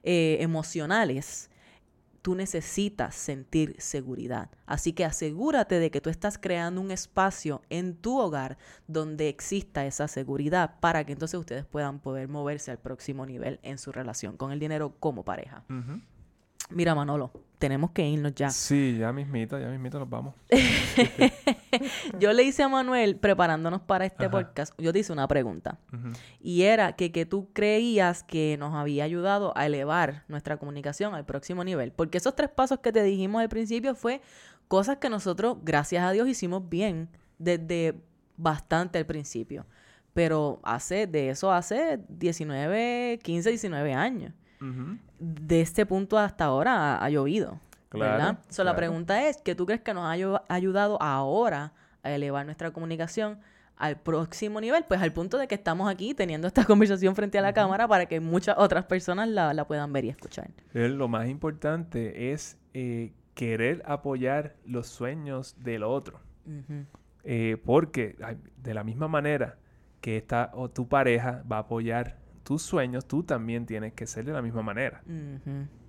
[0.03, 1.49] eh, emocionales,
[2.21, 4.49] tú necesitas sentir seguridad.
[4.65, 8.57] Así que asegúrate de que tú estás creando un espacio en tu hogar
[8.87, 13.77] donde exista esa seguridad para que entonces ustedes puedan poder moverse al próximo nivel en
[13.77, 15.63] su relación con el dinero como pareja.
[16.73, 18.49] Mira, Manolo, tenemos que irnos ya.
[18.49, 20.33] Sí, ya mismito, ya mismito nos vamos.
[22.19, 25.79] yo le hice a Manuel, preparándonos para este podcast, yo te hice una pregunta.
[26.39, 31.23] Y era que, que tú creías que nos había ayudado a elevar nuestra comunicación al
[31.23, 31.91] próximo nivel.
[31.91, 34.21] Porque esos tres pasos que te dijimos al principio fue
[34.67, 37.93] cosas que nosotros, gracias a Dios, hicimos bien desde
[38.37, 39.67] bastante al principio.
[40.13, 44.33] Pero hace, de eso hace 19, 15, 19 años
[45.19, 47.59] de este punto hasta ahora ha, llovido.
[47.91, 48.39] ¿Verdad?
[48.57, 53.39] la pregunta es, ¿qué tú crees que nos ha ayudado ahora a elevar nuestra comunicación
[53.75, 54.85] al próximo nivel?
[54.87, 58.05] Pues al punto de que estamos aquí teniendo esta conversación frente a la cámara para
[58.05, 60.49] que muchas otras personas la, puedan ver y escuchar.
[60.73, 66.19] Lo más importante es eh, querer apoyar los sueños del otro.
[67.23, 68.15] Eh, porque
[68.57, 69.57] de la misma manera
[70.01, 74.25] que esta o tu pareja va a apoyar tus sueños, tú también tienes que ser
[74.25, 75.03] de la misma manera.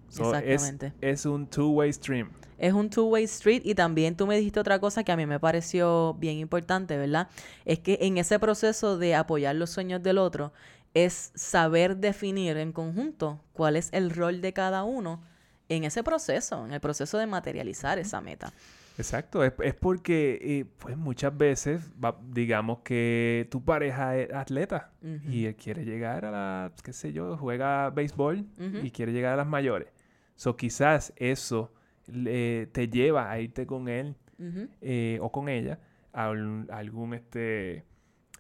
[0.09, 0.93] Exactamente.
[1.01, 2.31] Es, un two-way stream.
[2.59, 5.41] Es un two-way street y también tú me dijiste otra cosa que a mí me
[5.41, 7.29] pareció bien importante, ¿verdad?
[7.65, 10.53] Es que en ese proceso de apoyar los sueños del otro
[10.95, 15.23] es saber definir en conjunto cuál es el rol de cada uno
[15.69, 18.53] en ese proceso, en el proceso de materializar esa meta.
[18.99, 21.91] Exacto, es, porque eh, pues muchas veces,
[22.31, 24.93] digamos que tu pareja es atleta
[25.29, 28.47] y él quiere llegar a la, qué sé yo, juega béisbol
[28.83, 29.89] y quiere llegar a las mayores.
[30.35, 31.73] So quizás eso
[32.07, 34.17] te lleva a irte con él
[34.81, 35.79] eh, o con ella
[36.13, 37.85] a, algún, este,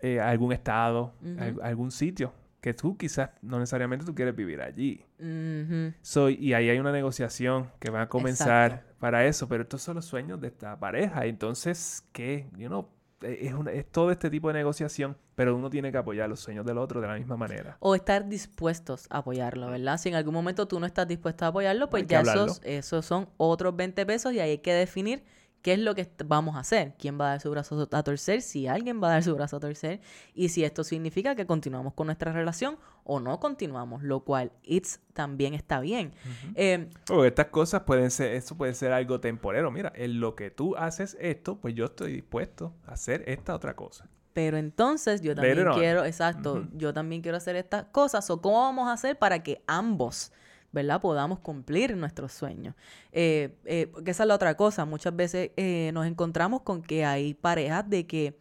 [0.00, 5.05] eh, algún estado, a, algún sitio que tú quizás no necesariamente tú quieres vivir allí.
[5.18, 10.05] y ahí hay una negociación que va a comenzar para eso, pero estos son los
[10.05, 11.26] sueños de esta pareja.
[11.26, 12.46] Entonces, ¿qué?
[12.57, 12.88] You know,
[13.20, 16.78] es, es todo este tipo de negociación, pero uno tiene que apoyar los sueños del
[16.78, 17.76] otro de la misma manera.
[17.80, 19.98] O estar dispuestos a apoyarlo, ¿verdad?
[19.98, 23.28] Si en algún momento tú no estás dispuesto a apoyarlo, pues ya esos, esos son
[23.38, 25.24] otros 20 pesos y ahí hay que definir
[25.62, 28.42] qué es lo que vamos a hacer, quién va a dar su brazo a torcer,
[28.42, 30.00] si alguien va a dar su brazo a torcer
[30.34, 35.00] y si esto significa que continuamos con nuestra relación o no continuamos, lo cual it's
[35.14, 36.12] también está bien.
[36.54, 36.88] Eh,
[37.24, 39.70] estas cosas pueden ser, eso puede ser algo temporero.
[39.70, 43.74] Mira, en lo que tú haces esto, pues yo estoy dispuesto a hacer esta otra
[43.74, 44.08] cosa.
[44.32, 48.28] Pero entonces yo también quiero, exacto, yo también quiero hacer estas cosas.
[48.30, 50.32] O cómo vamos a hacer para que ambos
[50.72, 51.00] ¿verdad?
[51.00, 52.74] Podamos cumplir nuestros sueños.
[53.12, 54.84] Eh, eh, porque esa es la otra cosa.
[54.84, 58.38] Muchas veces eh, nos encontramos con que hay parejas de que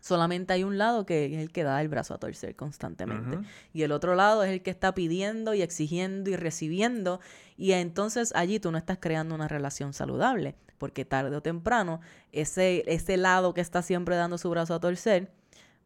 [0.00, 3.38] solamente hay un lado que es el que da el brazo a torcer constantemente.
[3.72, 7.20] Y el otro lado es el que está pidiendo y exigiendo y recibiendo.
[7.56, 10.54] Y entonces allí tú no estás creando una relación saludable.
[10.76, 15.32] Porque tarde o temprano, ese, ese lado que está siempre dando su brazo a torcer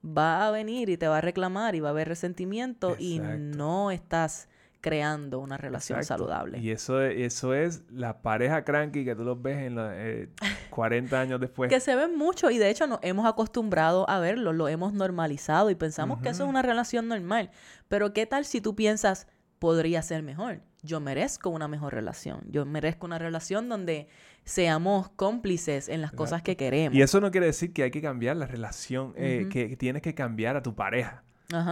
[0.05, 3.91] va a venir y te va a reclamar y va a haber resentimiento y no
[3.91, 4.49] estás
[4.83, 6.59] creando una relación saludable.
[6.59, 9.91] Y eso, eso es la pareja cranky que tú los ves en los
[10.71, 11.71] 40 años después.
[11.71, 15.71] que se ven mucho y de hecho nos hemos acostumbrado a verlo, lo hemos normalizado
[15.71, 17.51] y pensamos que eso es una relación normal.
[17.89, 19.29] Pero ¿qué tal si tú piensas,
[19.61, 20.61] podría ser mejor?
[20.83, 22.41] Yo merezco una mejor relación.
[22.49, 24.09] Yo merezco una relación donde
[24.43, 26.99] seamos cómplices en las cosas que queremos.
[26.99, 30.17] Y eso no quiere decir que hay que cambiar la relación, eh, que tienes que
[30.17, 31.23] cambiar a tu pareja.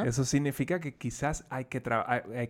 [0.05, 1.83] Eso significa que quizás hay que,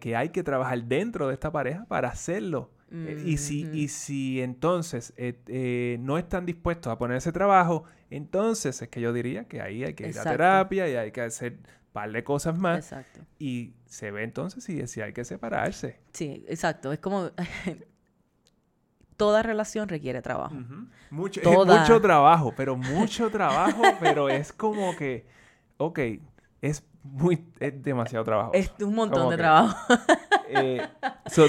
[0.00, 2.70] que hay que trabajar dentro de esta pareja para hacerlo.
[2.92, 7.84] Eh, y, si, y si entonces eh, eh, no están dispuestos a poner ese trabajo,
[8.10, 11.20] entonces es que yo diría que ahí hay que ir a terapia y hay que
[11.20, 12.78] hacer un par de cosas más.
[12.78, 13.20] Exacto.
[13.38, 16.00] Y se ve entonces si, si hay que separarse.
[16.12, 16.92] Sí, exacto.
[16.92, 17.30] Es como...
[19.16, 20.56] toda relación requiere trabajo.
[21.10, 25.26] mucho, mucho trabajo, pero mucho trabajo, pero es como que,
[25.76, 25.98] ok,
[26.62, 28.52] es muy, es demasiado trabajo.
[28.54, 29.94] Es un montón de trabajo.
[30.52, 30.84] Eh,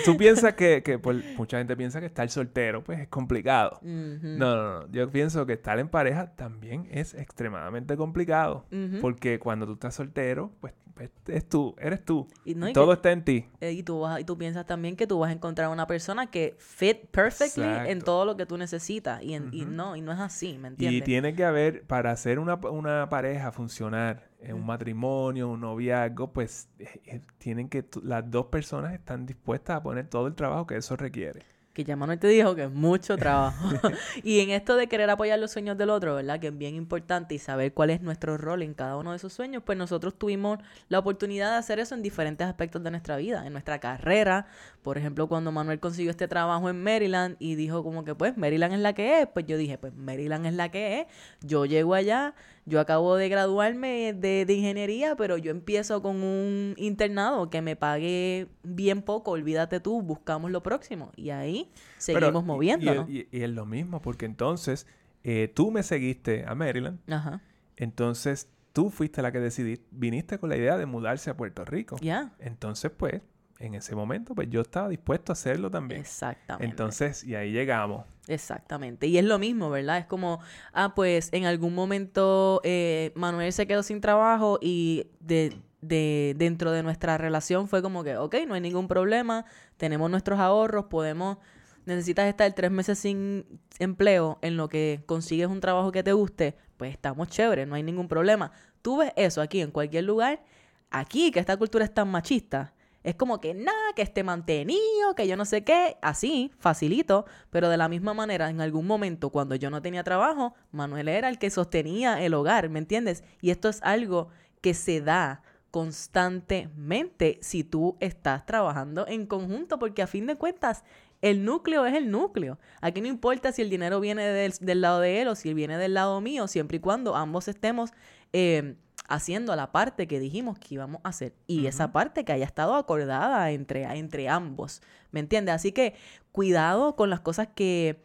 [0.06, 3.80] tú piensas que, que pues, mucha gente piensa que estar soltero pues es complicado.
[3.82, 4.92] No, no, no.
[4.92, 8.68] Yo pienso que estar en pareja también es extremadamente complicado.
[9.02, 12.28] Porque cuando tú estás soltero, pues, pues es tú, eres tú.
[12.46, 13.46] Y todo está en ti.
[13.60, 16.28] Eh, y, tú vas, y tú piensas también que tú vas a encontrar una persona
[16.30, 19.24] que fit perfectly en todo lo que tú necesitas.
[19.24, 21.02] Y, y, no, y no es así, ¿me entiendes?
[21.02, 26.32] Y tiene que haber, para hacer una, una pareja funcionar, en un matrimonio, un noviazgo,
[26.32, 30.68] pues eh, eh, tienen que, las dos personas están dispuestas a poner todo el trabajo
[30.68, 33.70] que eso requiere que ya Manuel te dijo que es mucho trabajo.
[34.24, 36.40] y en esto de querer apoyar los sueños del otro, ¿verdad?
[36.40, 39.34] Que es bien importante y saber cuál es nuestro rol en cada uno de esos
[39.34, 43.46] sueños, pues nosotros tuvimos la oportunidad de hacer eso en diferentes aspectos de nuestra vida,
[43.46, 44.48] en nuestra carrera.
[44.82, 48.74] Por ejemplo, cuando Manuel consiguió este trabajo en Maryland y dijo como que pues Maryland
[48.74, 51.08] es la que es, pues yo dije, pues Maryland es la que es.
[51.42, 52.34] Yo llego allá,
[52.66, 57.76] yo acabo de graduarme de, de ingeniería, pero yo empiezo con un internado que me
[57.76, 61.12] pague bien poco, olvídate tú, buscamos lo próximo.
[61.16, 63.08] Y ahí seguimos moviéndonos.
[63.10, 64.88] Y, es lo mismo, porque entonces
[65.24, 67.00] eh, tú me seguiste a Maryland.
[67.08, 67.42] Ajá.
[67.78, 71.98] Entonces tú fuiste la que decidiste, viniste con la idea de mudarse a Puerto Rico.
[72.02, 72.34] Ya.
[72.40, 73.22] Entonces, pues,
[73.62, 76.02] en ese momento, pues yo estaba dispuesto a hacerlo también.
[76.02, 76.66] Exactamente.
[76.66, 78.06] Entonces, y ahí llegamos.
[78.28, 79.08] Exactamente.
[79.08, 80.00] Y es lo mismo, ¿verdad?
[80.00, 80.40] Es como,
[80.74, 86.72] ah, pues en algún momento eh, Manuel se quedó sin trabajo y de, de, dentro
[86.72, 89.46] de nuestra relación fue como que, ok, no hay ningún problema,
[89.78, 91.38] tenemos nuestros ahorros, podemos,
[91.86, 93.46] necesitas estar tres meses sin
[93.80, 97.84] empleo en lo que consigues un trabajo que te guste, pues estamos chéveres, no hay
[97.84, 98.52] ningún problema.
[98.82, 100.44] Tú ves eso aquí en cualquier lugar,
[100.90, 102.74] aquí que esta cultura es tan machista.
[103.04, 107.70] Es como que nada, que esté mantenido, que yo no sé qué, así, facilito, pero
[107.70, 111.40] de la misma manera, en algún momento cuando yo no tenía trabajo, Manuel era el
[111.40, 113.24] que sostenía el hogar, ¿me entiendes?
[113.42, 114.30] Y esto es algo
[114.62, 115.42] que se da
[115.72, 120.84] constantemente si tú estás trabajando en conjunto, porque a fin de cuentas
[121.22, 122.60] el núcleo es el núcleo.
[122.82, 125.94] Aquí no importa si el dinero viene del, lado de él o si viene del
[125.94, 127.92] lado mío, siempre y cuando ambos estemos
[128.34, 128.76] eh,
[129.08, 132.76] haciendo la parte que dijimos que íbamos a hacer y esa parte que haya estado
[132.76, 134.82] acordada entre, entre ambos.
[135.12, 135.56] ¿Me entiendes?
[135.56, 135.96] Así que
[136.32, 138.04] cuidado con las cosas que,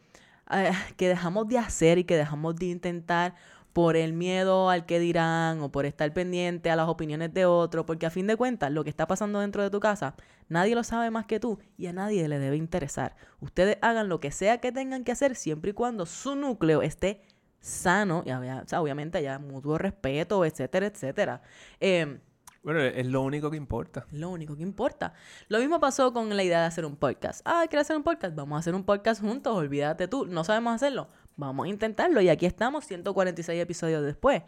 [0.50, 3.34] eh, que dejamos de hacer y que dejamos de intentar
[3.76, 7.84] por el miedo al que dirán o por estar pendiente a las opiniones de otros,
[7.84, 10.14] porque a fin de cuentas lo que está pasando dentro de tu casa,
[10.48, 13.16] nadie lo sabe más que tú y a nadie le debe interesar.
[13.38, 17.20] Ustedes hagan lo que sea que tengan que hacer siempre y cuando su núcleo esté
[17.66, 18.30] sano y
[18.74, 21.42] obviamente haya mutuo respeto, etcétera, etcétera.
[21.80, 22.18] Eh,
[22.62, 24.06] bueno, es lo único que importa.
[24.10, 25.14] Lo único que importa.
[25.48, 27.40] Lo mismo pasó con la idea de hacer un podcast.
[27.44, 28.34] Ah, ¿quieres hacer un podcast?
[28.34, 30.26] Vamos a hacer un podcast juntos, olvídate tú.
[30.26, 31.08] ¿No sabemos hacerlo?
[31.36, 32.20] vamos a intentarlo.
[32.20, 34.42] Y aquí estamos, 146 episodios después.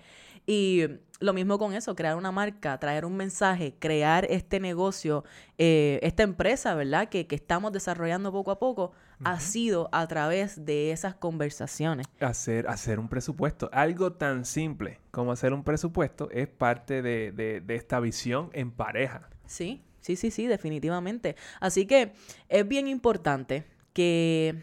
[0.47, 0.85] Y
[1.21, 5.25] lo mismo con eso, crear una marca, traer un mensaje, crear este negocio,
[5.57, 7.09] eh, esta empresa, ¿verdad?
[7.09, 8.93] Que, que, estamos desarrollando poco a poco,
[9.25, 12.07] ha sido a través de esas conversaciones.
[12.21, 13.69] Hacer, hacer un presupuesto.
[13.73, 18.71] Algo tan simple como hacer un presupuesto es parte de, de, de esta visión en
[18.71, 19.29] pareja.
[19.47, 21.35] Sí, sí, sí, sí, definitivamente.
[21.61, 22.13] Así que
[22.49, 24.63] es bien importante que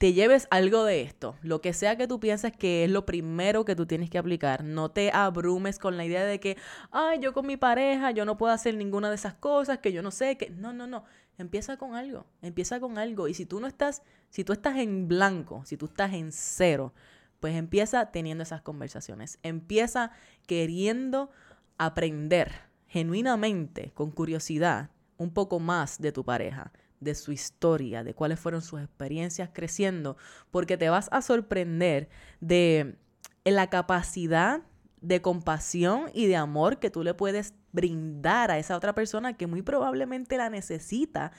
[0.00, 3.66] te lleves algo de esto, lo que sea que tú pienses que es lo primero
[3.66, 6.56] que tú tienes que aplicar, no te abrumes con la idea de que,
[6.90, 10.00] ay, yo con mi pareja, yo no puedo hacer ninguna de esas cosas, que yo
[10.00, 11.04] no sé, que no, no, no,
[11.36, 13.28] empieza con algo, empieza con algo.
[13.28, 16.94] Y si tú no estás, si tú estás en blanco, si tú estás en cero,
[17.38, 20.12] pues empieza teniendo esas conversaciones, empieza
[20.46, 21.30] queriendo
[21.76, 22.52] aprender
[22.86, 24.88] genuinamente, con curiosidad,
[25.18, 30.16] un poco más de tu pareja de su historia, de cuáles fueron sus experiencias creciendo,
[30.50, 32.08] porque te vas a sorprender
[32.40, 32.96] de
[33.44, 34.62] la capacidad
[35.00, 39.46] de compasión y de amor que tú le puedes brindar a esa otra persona que
[39.46, 41.32] muy probablemente la necesita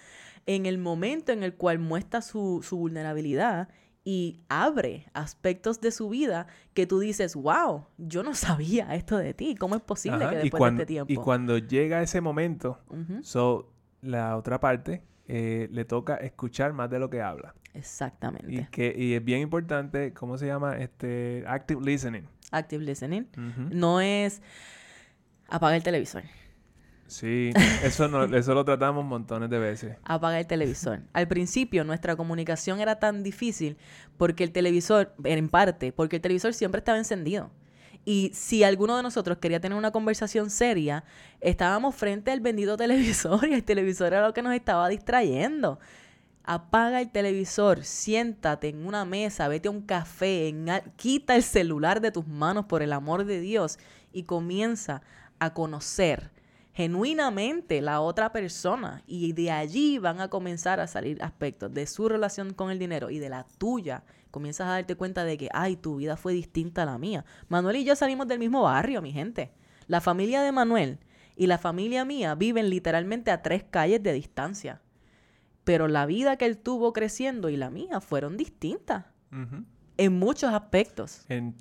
[0.46, 3.70] en el momento en el cual muestra su, vulnerabilidad
[4.04, 9.36] y abre aspectos de su vida que tú dices, wow, yo no sabía esto de
[9.36, 11.14] ti, ¿cómo es posible que después cuando, de este tiempo?
[11.14, 12.80] Y cuando llega ese momento,
[13.22, 15.04] so, la otra parte
[15.34, 17.56] eh, le toca escuchar más de lo que habla.
[17.74, 18.54] Exactamente.
[18.54, 20.76] Y, que, y es bien importante, ¿cómo se llama?
[20.78, 22.28] Este, active listening.
[22.52, 23.28] Active listening.
[23.72, 24.42] No es
[25.48, 26.24] apagar el televisor.
[27.08, 27.52] Sí,
[27.82, 29.98] eso, no, eso lo tratamos montones de veces.
[30.04, 31.00] Apagar el televisor.
[31.14, 33.78] Al principio nuestra comunicación era tan difícil
[34.18, 37.52] porque el televisor, en parte, porque el televisor siempre estaba encendido.
[38.04, 41.04] Y si alguno de nosotros quería tener una conversación seria,
[41.40, 45.80] estábamos frente al bendito televisor y el televisor era lo que nos estaba distrayendo.
[46.44, 50.54] Apaga el televisor, siéntate en una mesa, vete a un café,
[50.96, 53.78] quita el celular de tus manos por el amor de Dios
[54.12, 55.04] y comienza
[55.38, 56.32] a conocer
[56.74, 62.08] genuinamente la otra persona y de allí van a comenzar a salir aspectos de su
[62.08, 64.04] relación con el dinero y de la tuya.
[64.32, 67.26] Comienzas a darte cuenta de que, ay, tu vida fue distinta a la mía.
[67.50, 69.52] Manuel y yo salimos del mismo barrio, mi gente.
[69.88, 71.00] La familia de Manuel
[71.36, 74.82] y la familia mía viven literalmente a tres calles de distancia.
[75.64, 79.06] Pero la vida que él tuvo creciendo y la mía fueron distintas.
[79.98, 81.26] En muchos aspectos.
[81.28, 81.56] En,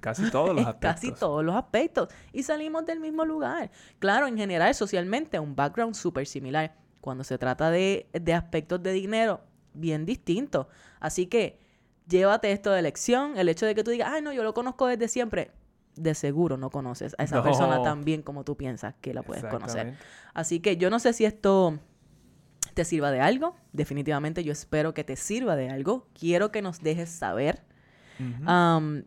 [0.00, 0.80] casi todos los aspectos.
[0.80, 2.08] casi todos los aspectos.
[2.32, 3.70] Y salimos del mismo lugar.
[3.98, 6.76] Claro, en general, socialmente, un background súper similar.
[7.00, 9.40] Cuando se trata de, de aspectos de dinero,
[9.72, 10.66] bien distintos.
[11.00, 11.58] Así que
[12.08, 13.36] llévate esto de lección.
[13.36, 15.50] El hecho de que tú digas, ay, no, yo lo conozco desde siempre.
[15.94, 19.44] De seguro no conoces a esa persona tan bien como tú piensas que la puedes
[19.44, 19.94] conocer.
[20.34, 21.78] Así que yo no sé si esto
[22.74, 23.56] te sirva de algo.
[23.72, 26.06] Definitivamente yo espero que te sirva de algo.
[26.12, 27.62] Quiero que nos dejes saber.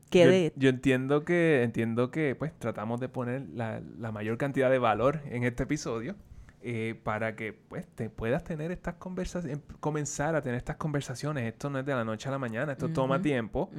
[0.09, 3.81] que yo, entiendo que entiendo que pues tratamos de poner la,
[4.11, 6.15] mayor cantidad de valor en este episodio
[6.61, 11.69] eh, para que pues te puedas tener estas conversaciones comenzar a tener estas conversaciones esto
[11.69, 13.69] no es de la noche a la mañana esto toma tiempo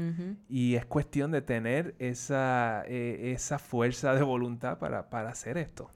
[0.49, 5.91] y es cuestión de tener esa eh, esa fuerza de voluntad para, para hacer esto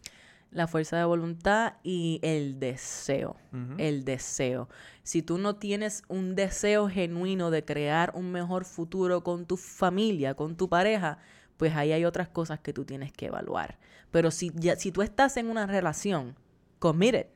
[0.54, 3.36] la fuerza de voluntad y el deseo.
[3.76, 4.68] El deseo.
[5.02, 10.34] Si tú no tienes un deseo genuino de crear un mejor futuro con tu familia,
[10.34, 11.18] con tu pareja,
[11.56, 13.78] pues ahí hay otras cosas que tú tienes que evaluar.
[14.12, 16.36] Pero si, ya, si tú estás en una relación,
[16.84, 17.28] committed,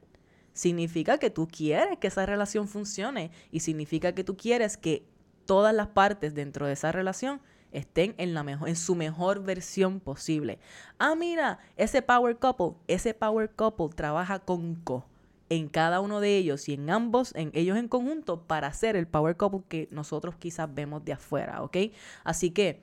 [0.52, 5.06] significa que tú quieres que esa relación funcione y significa que tú quieres que
[5.46, 7.40] todas las partes dentro de esa relación
[7.72, 10.58] estén en, la en su mejor versión posible.
[10.98, 15.06] Ah, mira, ese power couple, ese power couple trabaja con co
[15.48, 19.06] en cada uno de ellos y en ambos, en ellos en conjunto, para hacer el
[19.06, 21.78] power couple que nosotros quizás vemos de afuera, ¿ok?
[22.22, 22.82] Así que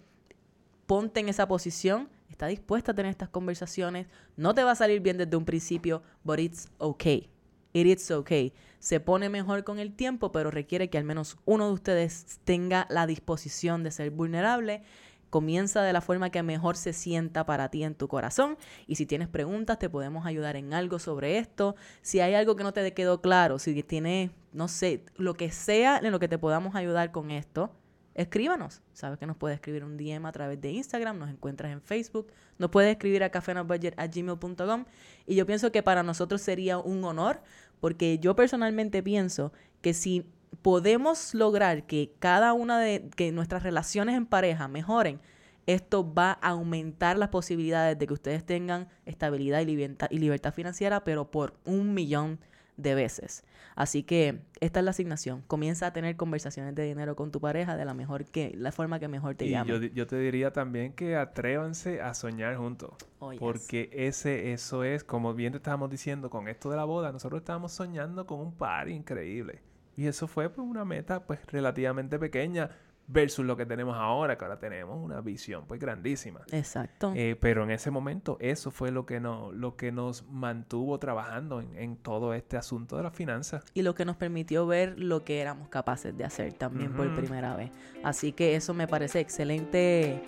[0.88, 5.00] ponte en esa posición, está dispuesta a tener estas conversaciones, no te va a salir
[5.00, 7.30] bien desde un principio, but it's okay.
[7.72, 8.54] It is okay.
[8.80, 12.88] Se pone mejor con el tiempo, pero requiere que al menos uno de ustedes tenga
[12.90, 14.84] la disposición de ser vulnerable.
[15.30, 18.58] Comienza de la forma que mejor se sienta para ti en tu corazón.
[18.86, 21.78] Y si tienes preguntas, te podemos ayudar en algo sobre esto.
[22.02, 26.00] Si hay algo que no te quedó claro, si tienes, no sé, lo que sea
[26.00, 27.72] en lo que te podamos ayudar con esto,
[28.16, 28.82] escríbanos.
[28.94, 32.32] Sabes que nos puedes escribir un DM a través de Instagram, nos encuentras en Facebook,
[32.58, 34.86] nos puedes escribir a gmail.com
[35.28, 37.42] y yo pienso que para nosotros sería un honor
[37.80, 39.52] porque yo personalmente pienso
[39.82, 40.26] que si
[40.62, 45.20] podemos lograr que cada una de que nuestras relaciones en pareja mejoren,
[45.68, 50.54] esto va a aumentar las posibilidades de que ustedes tengan estabilidad y libertad, y libertad
[50.54, 53.44] financiera, pero por un millón de veces.
[53.76, 55.44] Así que esta es la asignación.
[55.48, 59.00] Comienza a tener conversaciones de dinero con tu pareja de la mejor que, la forma
[59.00, 59.70] que mejor te y llame.
[59.70, 62.92] yo, yo te diría también que atrévanse a soñar juntos.
[63.20, 63.40] Oh, yes.
[63.40, 67.42] Porque ese, eso es, como bien te estábamos diciendo, con esto de la boda, nosotros
[67.42, 69.62] estábamos soñando con un par increíble.
[69.98, 72.70] Y eso fue pues, una meta pues relativamente pequeña
[73.08, 76.42] versus lo que tenemos ahora, que ahora tenemos una visión pues grandísima.
[76.52, 77.14] Exacto.
[77.16, 81.62] Eh, pero en ese momento eso fue lo que, no, lo que nos mantuvo trabajando
[81.62, 83.64] en, en todo este asunto de las finanzas.
[83.74, 87.56] y lo que nos permitió ver lo que éramos capaces de hacer también por primera
[87.56, 87.72] vez.
[88.04, 90.24] Así que eso me parece excelente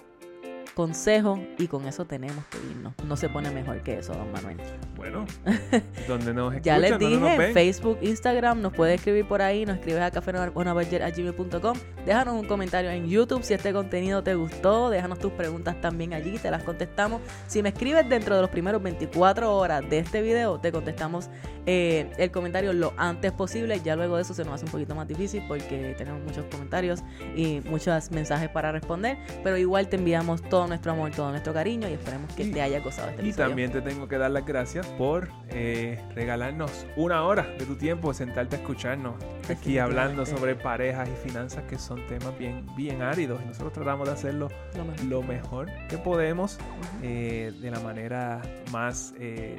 [0.77, 2.93] consejo y con eso tenemos que irnos.
[3.03, 4.57] No se pone mejor que eso, don Manuel.
[4.95, 5.25] Bueno,
[6.07, 7.53] donde nos escuchan, Ya les dije, en.
[7.53, 11.77] Facebook, Instagram, nos puedes escribir por ahí, nos escribes a cafeonabudget.com.
[12.05, 16.37] Déjanos un comentario en YouTube si este contenido te gustó, déjanos tus preguntas también allí,
[16.37, 17.23] te las contestamos.
[17.47, 21.27] Si me escribes dentro de los primeros 24 horas de este video, te contestamos
[21.65, 23.81] eh, el comentario lo antes posible.
[23.83, 27.03] Ya luego de eso se nos hace un poquito más difícil porque tenemos muchos comentarios
[27.35, 31.87] y muchos mensajes para responder, pero igual te enviamos todo nuestro amor, todo nuestro cariño
[31.89, 33.47] y esperemos que Y- te haya gozado este Y episodio.
[33.47, 38.13] también te tengo que dar las gracias por eh, regalarnos una hora de tu tiempo,
[38.13, 39.15] sentarte a escucharnos
[39.49, 44.07] aquí hablando sobre parejas y finanzas que son temas bien, bien áridos y nosotros tratamos
[44.07, 45.05] de hacerlo Lo mejor.
[45.05, 46.57] lo mejor que podemos
[47.01, 48.41] eh, de la manera
[48.71, 49.57] más eh,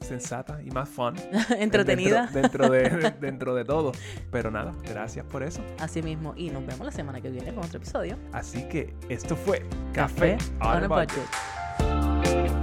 [0.00, 1.14] sensata y más fun.
[1.58, 2.28] Entretenida.
[2.32, 3.92] Dentro, dentro de, dentro de todo.
[4.30, 5.62] Pero nada, gracias por eso.
[5.78, 6.34] Así mismo.
[6.36, 8.16] Y nos vemos la semana que viene con otro episodio.
[8.32, 11.18] Así que esto fue Café, on a budget.
[11.78, 12.59] budget.